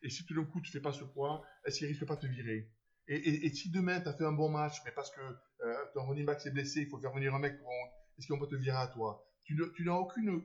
[0.02, 2.22] Et si tout d'un coup, tu fais pas ce poids, est-ce qu'il risque pas de
[2.22, 2.70] te virer?
[3.10, 6.26] Et, si demain, tu as fait un bon match, mais parce que euh, ton running
[6.26, 7.70] back s'est blessé, il faut faire venir un mec pour...
[8.18, 9.26] Est-ce qu'on peut te virer à toi?
[9.44, 10.42] Tu n'as aucune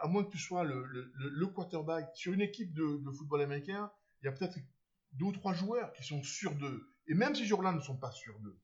[0.00, 0.84] à moins que tu sois le,
[1.14, 3.90] le, quarterback, sur une équipe de, football américain,
[4.22, 4.58] il y a peut-être
[5.12, 6.88] deux ou trois joueurs qui sont sûrs d'eux.
[7.06, 8.58] Et même ces joueurs-là ne sont pas sûrs d'eux.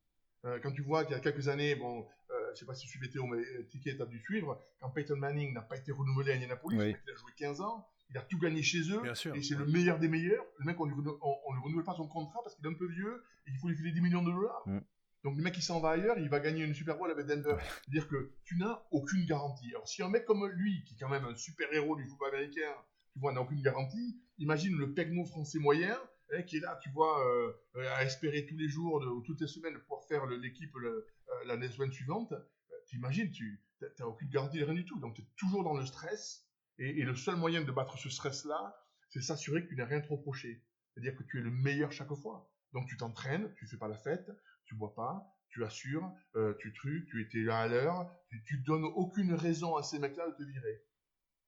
[0.44, 2.82] Euh, quand tu vois qu'il y a quelques années, bon, euh, je sais pas si
[2.82, 6.32] tu suivais Théo, mais Ticket a dû suivre, quand Peyton Manning n'a pas été renouvelé
[6.32, 9.02] à Indianapolis, il a joué 15 ans, il a tout gagné chez eux,
[9.34, 10.44] et c'est le meilleur des meilleurs.
[10.58, 13.24] Le mec, on ne lui, renouvelle pas son contrat parce qu'il est un peu vieux,
[13.46, 14.62] et il faut lui filer 10 millions de dollars.
[14.66, 14.80] Mm.
[15.24, 17.56] Donc le mec qui s'en va ailleurs, il va gagner une Super Bowl avec Denver.
[17.58, 19.68] C'est-à-dire que tu n'as aucune garantie.
[19.70, 22.34] Alors si un mec comme lui, qui est quand même un super héros du football
[22.34, 22.74] américain,
[23.14, 25.98] tu vois, n'a aucune garantie, imagine le pegno français moyen
[26.32, 27.52] hein, qui est là, tu vois, euh,
[27.96, 31.06] à espérer tous les jours ou toutes les semaines pour faire l'équipe euh,
[31.46, 32.32] l'année suivante.
[32.32, 33.62] Euh, t'imagines, tu
[33.98, 35.00] n'as aucune garantie, rien du tout.
[35.00, 36.46] Donc tu es toujours dans le stress.
[36.78, 38.76] Et, et, le seul moyen de battre ce stress-là,
[39.08, 40.64] c'est s'assurer que tu n'as rien trop reproché.
[40.92, 42.50] C'est-à-dire que tu es le meilleur chaque fois.
[42.74, 44.28] Donc tu t'entraînes, tu fais pas la fête,
[44.64, 48.10] tu bois pas, tu assures, euh, tu trucs, tu étais là à l'heure,
[48.46, 50.82] tu, donnes aucune raison à ces mecs-là de te virer,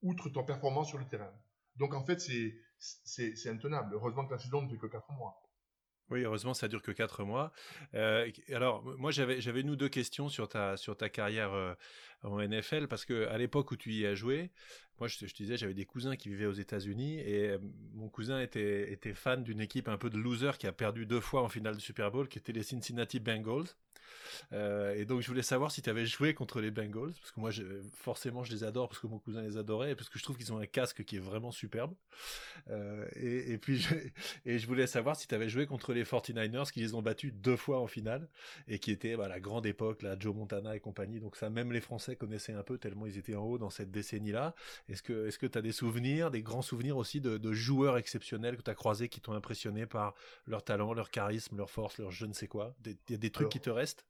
[0.03, 1.33] outre ton performance sur le terrain.
[1.77, 3.95] Donc en fait, c'est c'est intenable.
[3.95, 5.43] Heureusement que la saison ne fait que 4 mois.
[6.11, 7.53] Oui, heureusement, ça dure que 4 mois.
[8.53, 11.77] Alors, moi, j'avais, nous deux questions sur ta, sur ta carrière
[12.23, 14.51] en NFL, parce que à l'époque où tu y as joué,
[14.99, 17.59] moi, je, te disais, j'avais des cousins qui vivaient aux États-Unis, et
[17.95, 21.21] mon cousin était, était fan d'une équipe un peu de loser qui a perdu deux
[21.21, 23.67] fois en finale du Super Bowl, qui était les Cincinnati Bengals.
[24.53, 27.41] Euh, et donc je voulais savoir si tu avais joué contre les Bengals, parce que
[27.41, 27.63] moi je,
[27.93, 30.37] forcément je les adore, parce que mon cousin les adorait, et parce que je trouve
[30.37, 31.95] qu'ils ont un casque qui est vraiment superbe.
[32.71, 33.95] Euh, et, et, puis je,
[34.45, 37.33] et je voulais savoir si tu avais joué contre les 49ers, qui les ont battus
[37.35, 38.29] deux fois en finale,
[38.69, 41.21] et qui était bah, la grande époque, là, Joe Montana et compagnie.
[41.21, 43.91] Donc ça, même les Français connaissaient un peu, tellement ils étaient en haut dans cette
[43.91, 44.55] décennie-là.
[44.89, 47.99] Est-ce que est-ce que tu as des souvenirs, des grands souvenirs aussi de, de joueurs
[47.99, 50.15] exceptionnels que tu as croisés, qui t'ont impressionné par
[50.47, 52.75] leur talent, leur charisme, leur force, leur je ne sais quoi?
[52.85, 54.07] Il y a des trucs qui te restent?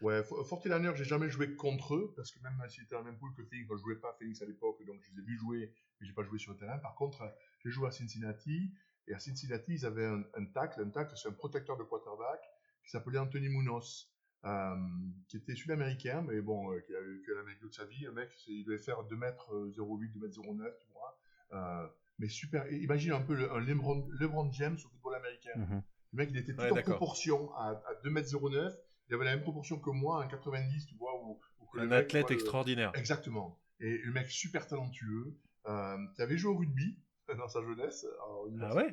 [0.00, 3.34] Ouais, Fortinaner, j'ai jamais joué contre eux, parce que même si c'était la même poule
[3.34, 6.06] que Phoenix, je jouais pas Phoenix à l'époque, donc je les ai vus jouer, mais
[6.06, 6.78] j'ai pas joué sur le terrain.
[6.78, 7.22] Par contre,
[7.62, 8.72] j'ai joué à Cincinnati,
[9.08, 10.82] et à Cincinnati, ils avaient un, tackle.
[10.82, 12.40] Un tackle, c'est un protecteur de quarterback,
[12.82, 14.10] qui s'appelait Anthony Munoz.
[14.46, 14.74] Euh,
[15.28, 18.06] qui était sud-américain, mais bon, qui a vécu à l'Amérique de sa vie.
[18.06, 21.18] Un mec, il devait faire 2 mètres 08, 2 mètres 09, tu vois.
[21.52, 21.86] Euh,
[22.18, 22.66] mais super.
[22.72, 25.52] Imagine un peu le, un LeBron, LeBron, James au football américain.
[25.56, 25.82] Mhm.
[26.12, 28.74] Le mec, il était tout en proportion à, à 2 mètres 09.
[29.10, 31.12] Il avait la même proportion que moi, un 90, tu vois.
[31.76, 32.92] un athlète extraordinaire.
[32.94, 33.58] Exactement.
[33.80, 35.36] Et le mec super talentueux.
[35.66, 36.98] Euh, qui avait joué au rugby
[37.36, 38.06] dans sa jeunesse,
[38.62, 38.90] ah ouais?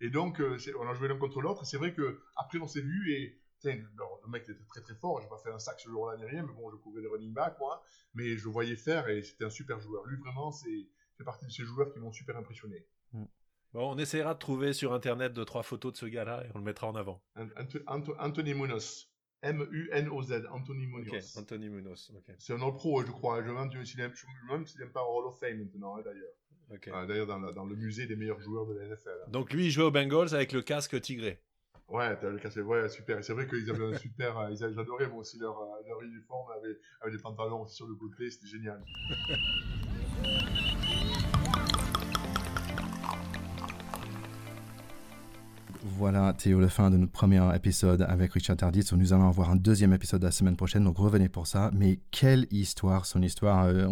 [0.00, 1.66] Et donc euh, on a joué l'un contre l'autre.
[1.66, 5.20] C'est vrai que après on s'est vu et le mec était très très fort.
[5.20, 7.32] J'ai pas fait un sac ce jour-là ni rien, mais bon, je couvrais les running
[7.32, 7.82] backs moi,
[8.14, 10.04] mais je voyais faire et c'était un super joueur.
[10.06, 10.86] Lui vraiment, c'est
[11.18, 12.86] fait partie de ces joueurs qui m'ont super impressionné.
[13.12, 13.24] Mm.
[13.72, 16.58] Bon, on essaiera de trouver sur internet deux trois photos de ce gars-là et on
[16.58, 17.22] le mettra en avant.
[18.18, 19.10] Anthony Munoz.
[19.44, 21.36] M-U-N-O-Z, Anthony Munoz.
[21.38, 23.42] Anthony Munoz, C'est un autre pro, je crois.
[23.42, 26.32] Je me demande s'il n'est pas au Hall of Fame maintenant, hein, d'ailleurs.
[26.88, 29.30] Euh, d'ailleurs, dans, dans, le musée des meilleurs joueurs de la NFL.
[29.30, 31.38] Donc lui, il jouait aux Bengals avec le casque tigré.
[31.88, 33.22] Ouais, t'as le casque, ouais, super.
[33.22, 36.50] C'est vrai qu'ils avaient un super, euh, ils j'adorais moi aussi leur, euh, leur uniforme
[36.52, 38.82] avec, avec des pantalons aussi sur le côté, c'était génial.
[45.96, 48.92] Voilà, Théo, la fin de notre premier épisode avec Richard Tarditz.
[48.92, 51.70] Nous allons avoir un deuxième épisode la semaine prochaine, donc revenez pour ça.
[51.72, 53.66] Mais quelle histoire, son histoire.
[53.66, 53.86] Euh,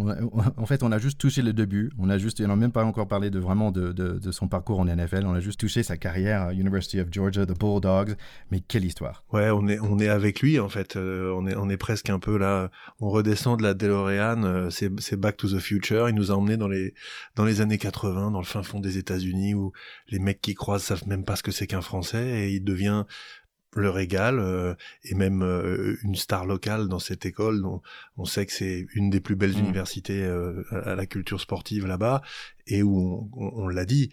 [0.57, 1.93] en fait, on a juste touché le début.
[1.99, 5.27] On a juste, n'a même pas encore parlé de vraiment de, son parcours en NFL.
[5.27, 8.17] On a juste touché sa carrière à University of Georgia, The Bulldogs.
[8.51, 9.23] Mais quelle histoire.
[9.33, 10.97] Ouais, on est, on est avec lui, en fait.
[10.97, 12.71] Euh, on, est, on est presque un peu là.
[13.01, 14.43] On redescend de la DeLorean.
[14.43, 16.09] Euh, c'est Back to the Future.
[16.09, 16.95] Il nous a emmenés dans les,
[17.37, 19.73] dans les années 80, dans le fin fond des États-Unis, où
[20.09, 23.05] les mecs qui croisent savent même pas ce que c'est qu'un français et il devient
[23.77, 24.75] le régal euh,
[25.05, 27.83] et même euh, une star locale dans cette école dont
[28.17, 29.65] on sait que c'est une des plus belles mmh.
[29.65, 32.23] universités euh, à la culture sportive là-bas
[32.67, 34.11] et où on, l'a dit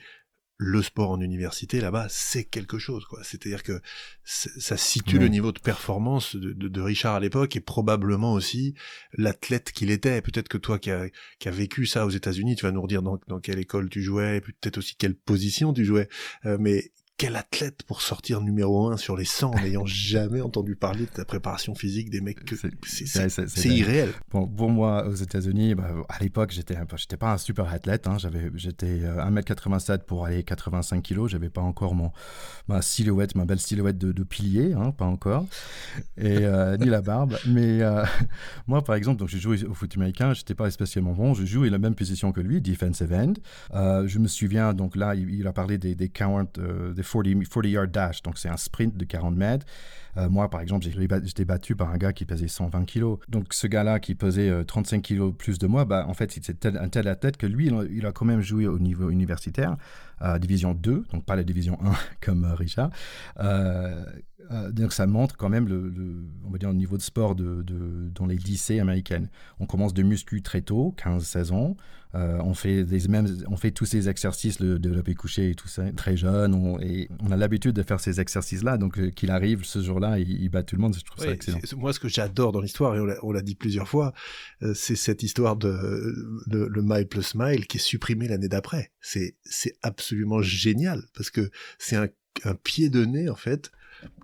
[0.61, 3.19] le sport en université là-bas c'est quelque chose quoi.
[3.23, 3.81] C'est-à-dire que
[4.23, 8.75] ça situe le niveau de performance de, Richard à l'époque et probablement aussi
[9.13, 10.21] l'athlète qu'il était.
[10.21, 11.07] Peut-être que toi qui as
[11.39, 14.01] qui a vécu ça aux États-Unis tu vas nous redire dans, dans quelle école tu
[14.01, 16.09] jouais peut-être aussi quelle position tu jouais.
[16.43, 21.01] Mais quel athlète pour sortir numéro un sur les 100 en n'ayant jamais entendu parler
[21.01, 24.13] de ta préparation physique des mecs que c'est irréel.
[24.31, 28.17] Bon, pour moi aux États-Unis, bah, à l'époque j'étais j'étais pas un super athlète, hein.
[28.17, 32.13] j'avais j'étais 1m87 euh, pour aller 85 kg, j'avais pas encore mon
[32.69, 35.45] ma silhouette, ma belle silhouette de, de pilier, hein, pas encore,
[36.17, 37.35] et euh, ni la barbe.
[37.47, 38.05] Mais euh,
[38.67, 41.69] moi par exemple, donc j'ai joué au foot américain, j'étais pas spécialement bon, je jouais
[41.69, 43.33] la même position que lui, defensive end.
[44.07, 46.57] je me souviens donc là il, a parlé des, des 40
[46.95, 49.65] des 40, 40 yard dash, donc c'est un sprint de 40 mètres.
[50.17, 53.19] Euh, moi, par exemple, j'étais battu par un gars qui pesait 120 kilos.
[53.27, 56.77] Donc, ce gars-là qui pesait 35 euh, kilos plus de moi, bah, en fait, c'était
[56.77, 59.77] un tel athlète que lui, il a quand même joué au niveau universitaire,
[60.39, 62.45] division 2, donc pas la division 1 comme
[64.51, 65.91] euh, donc, ça montre quand même le,
[66.45, 67.63] on va dire, le niveau de sport de,
[68.15, 69.29] dans les lycées américaines.
[69.59, 71.77] On commence de muscu très tôt, 15-16 ans.
[72.13, 75.91] on fait des mêmes, on fait tous ces exercices, le développé couché et tout ça,
[75.91, 76.55] très jeune.
[76.55, 78.77] On, et on a l'habitude de faire ces exercices-là.
[78.77, 81.59] Donc, qu'il arrive ce jour là il, bat tout le monde, je trouve ça excellent.
[81.77, 84.13] Moi, ce que j'adore dans l'histoire, et on l'a dit plusieurs fois,
[84.63, 86.13] euh, c'est cette histoire de,
[86.47, 88.91] le Mile plus Smile qui est supprimé l'année d'après.
[89.01, 89.35] C'est
[89.83, 92.07] absolument génial, parce que c'est un,
[92.43, 93.71] un pied de nez, en fait,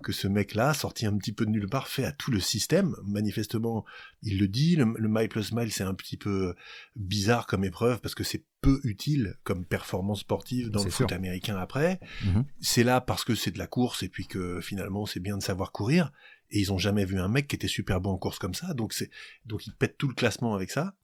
[0.02, 2.94] que ce mec-là, sorti un petit peu de nulle part, fait à tout le système.
[3.04, 3.84] Manifestement,
[4.22, 6.54] il le dit, le, le Mile plus Mile, c'est un petit peu
[6.94, 11.56] bizarre comme épreuve parce que c'est peu utile comme performance sportive dans le foot américain
[11.56, 12.00] après.
[12.24, 12.44] Mhm.
[12.60, 15.42] C'est là parce que c'est de la course et puis que finalement c'est bien de
[15.42, 16.12] savoir courir.
[16.50, 18.72] Et ils ont jamais vu un mec qui était super bon en course comme ça,
[18.74, 19.10] donc c'est
[19.44, 20.94] donc ils pètent tout le classement avec ça.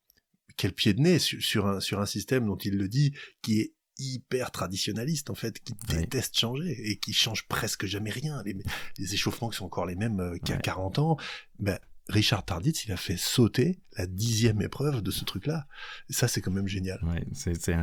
[0.57, 3.75] Quel pied de nez sur un sur un système dont il le dit qui est
[4.03, 8.43] hyper traditionnaliste en fait, qui déteste changer et qui change presque jamais rien.
[8.45, 11.17] Les, échauffements qui sont encore les mêmes euh, qu'il y a 40 ans.
[11.59, 11.79] Ben,
[12.09, 15.67] Richard Tarditz, il a fait sauter la dixième épreuve de ce truc-là.
[16.11, 17.01] ça, c'est quand même génial.
[17.05, 17.75] Ouais, c'est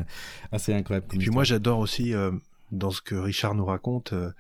[0.52, 1.08] assez incroyable.
[1.14, 2.32] Et puis moi, j'adore aussi euh,
[2.72, 4.14] dans ce que Richard nous raconte.
[4.14, 4.32] Euh,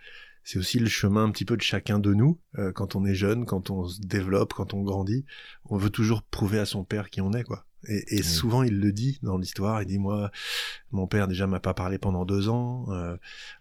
[0.43, 2.39] c'est aussi le chemin un petit peu de chacun de nous
[2.73, 5.23] quand on est jeune, quand on se développe, quand on grandit.
[5.65, 7.65] On veut toujours prouver à son père qui on est, quoi.
[7.87, 10.31] Et, souvent il le dit dans l'histoire, il dit moi,
[10.91, 12.87] mon père déjà m'a pas parlé pendant deux ans.
[12.89, 13.15] Euh,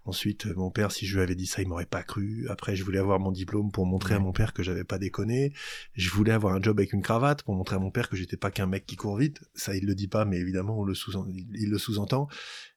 [0.04, 2.46] ensuite, mon père, si je lui avais dit ça, il m'aurait pas cru.
[2.48, 5.52] Après, je voulais avoir mon diplôme pour montrer à mon père que j'avais pas déconné.
[5.94, 8.36] Je voulais avoir un job avec une cravate pour montrer à mon père que j'étais
[8.36, 9.40] pas qu'un mec qui court vite.
[9.54, 11.12] Ça, il le dit pas, mais évidemment, on le sous
[11.54, 12.28] il le sous-entend.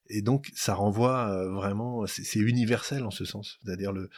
[0.10, 3.58] Et donc, ça renvoie euh, vraiment, c'est universel en ce sens.
[3.64, 4.10] C'est-à-dire le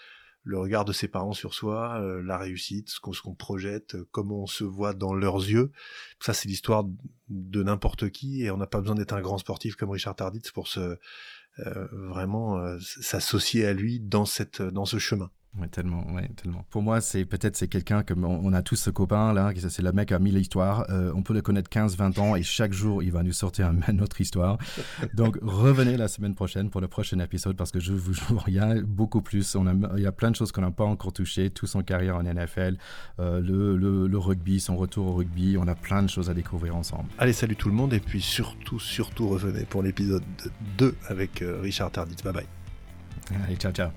[0.43, 4.43] le regard de ses parents sur soi, euh, la réussite, ce qu'on projette, euh, comment
[4.43, 5.71] on se voit dans leurs yeux.
[6.19, 6.85] Ça, c'est l'histoire
[7.29, 10.51] de n'importe qui et on n'a pas besoin d'être un grand sportif comme Richard Tarditz
[10.51, 10.97] pour se
[11.59, 15.29] euh, vraiment s'associer à lui dans cette dans ce chemin.
[15.59, 16.65] Ouais, tellement, ouais, tellement.
[16.71, 19.91] Pour moi, c'est peut-être c'est quelqu'un comme on, a tous ce copain là, c'est le
[19.91, 20.87] mec à mille histoires.
[20.89, 24.01] Euh, on peut le connaître 15-20 ans et chaque jour il va nous sortir une
[24.01, 24.57] autre histoire.
[25.13, 28.55] Donc revenez la semaine prochaine pour le prochain épisode parce que je vous jure, il
[28.55, 29.55] y a beaucoup plus.
[29.55, 31.51] On a, il y a plein de choses qu'on n'a pas encore touchées.
[31.51, 32.77] Tout son carrière en NFL,
[33.19, 35.55] euh, le, le, le, rugby, son retour au rugby.
[35.59, 37.09] On a plein de choses à découvrir ensemble.
[37.19, 40.23] Allez, salut tout le monde et puis surtout, surtout revenez pour l'épisode
[40.79, 42.15] 2 avec euh, Richard Tardit.
[42.23, 42.47] Bye bye.
[43.45, 43.89] Allez, ciao, ciao.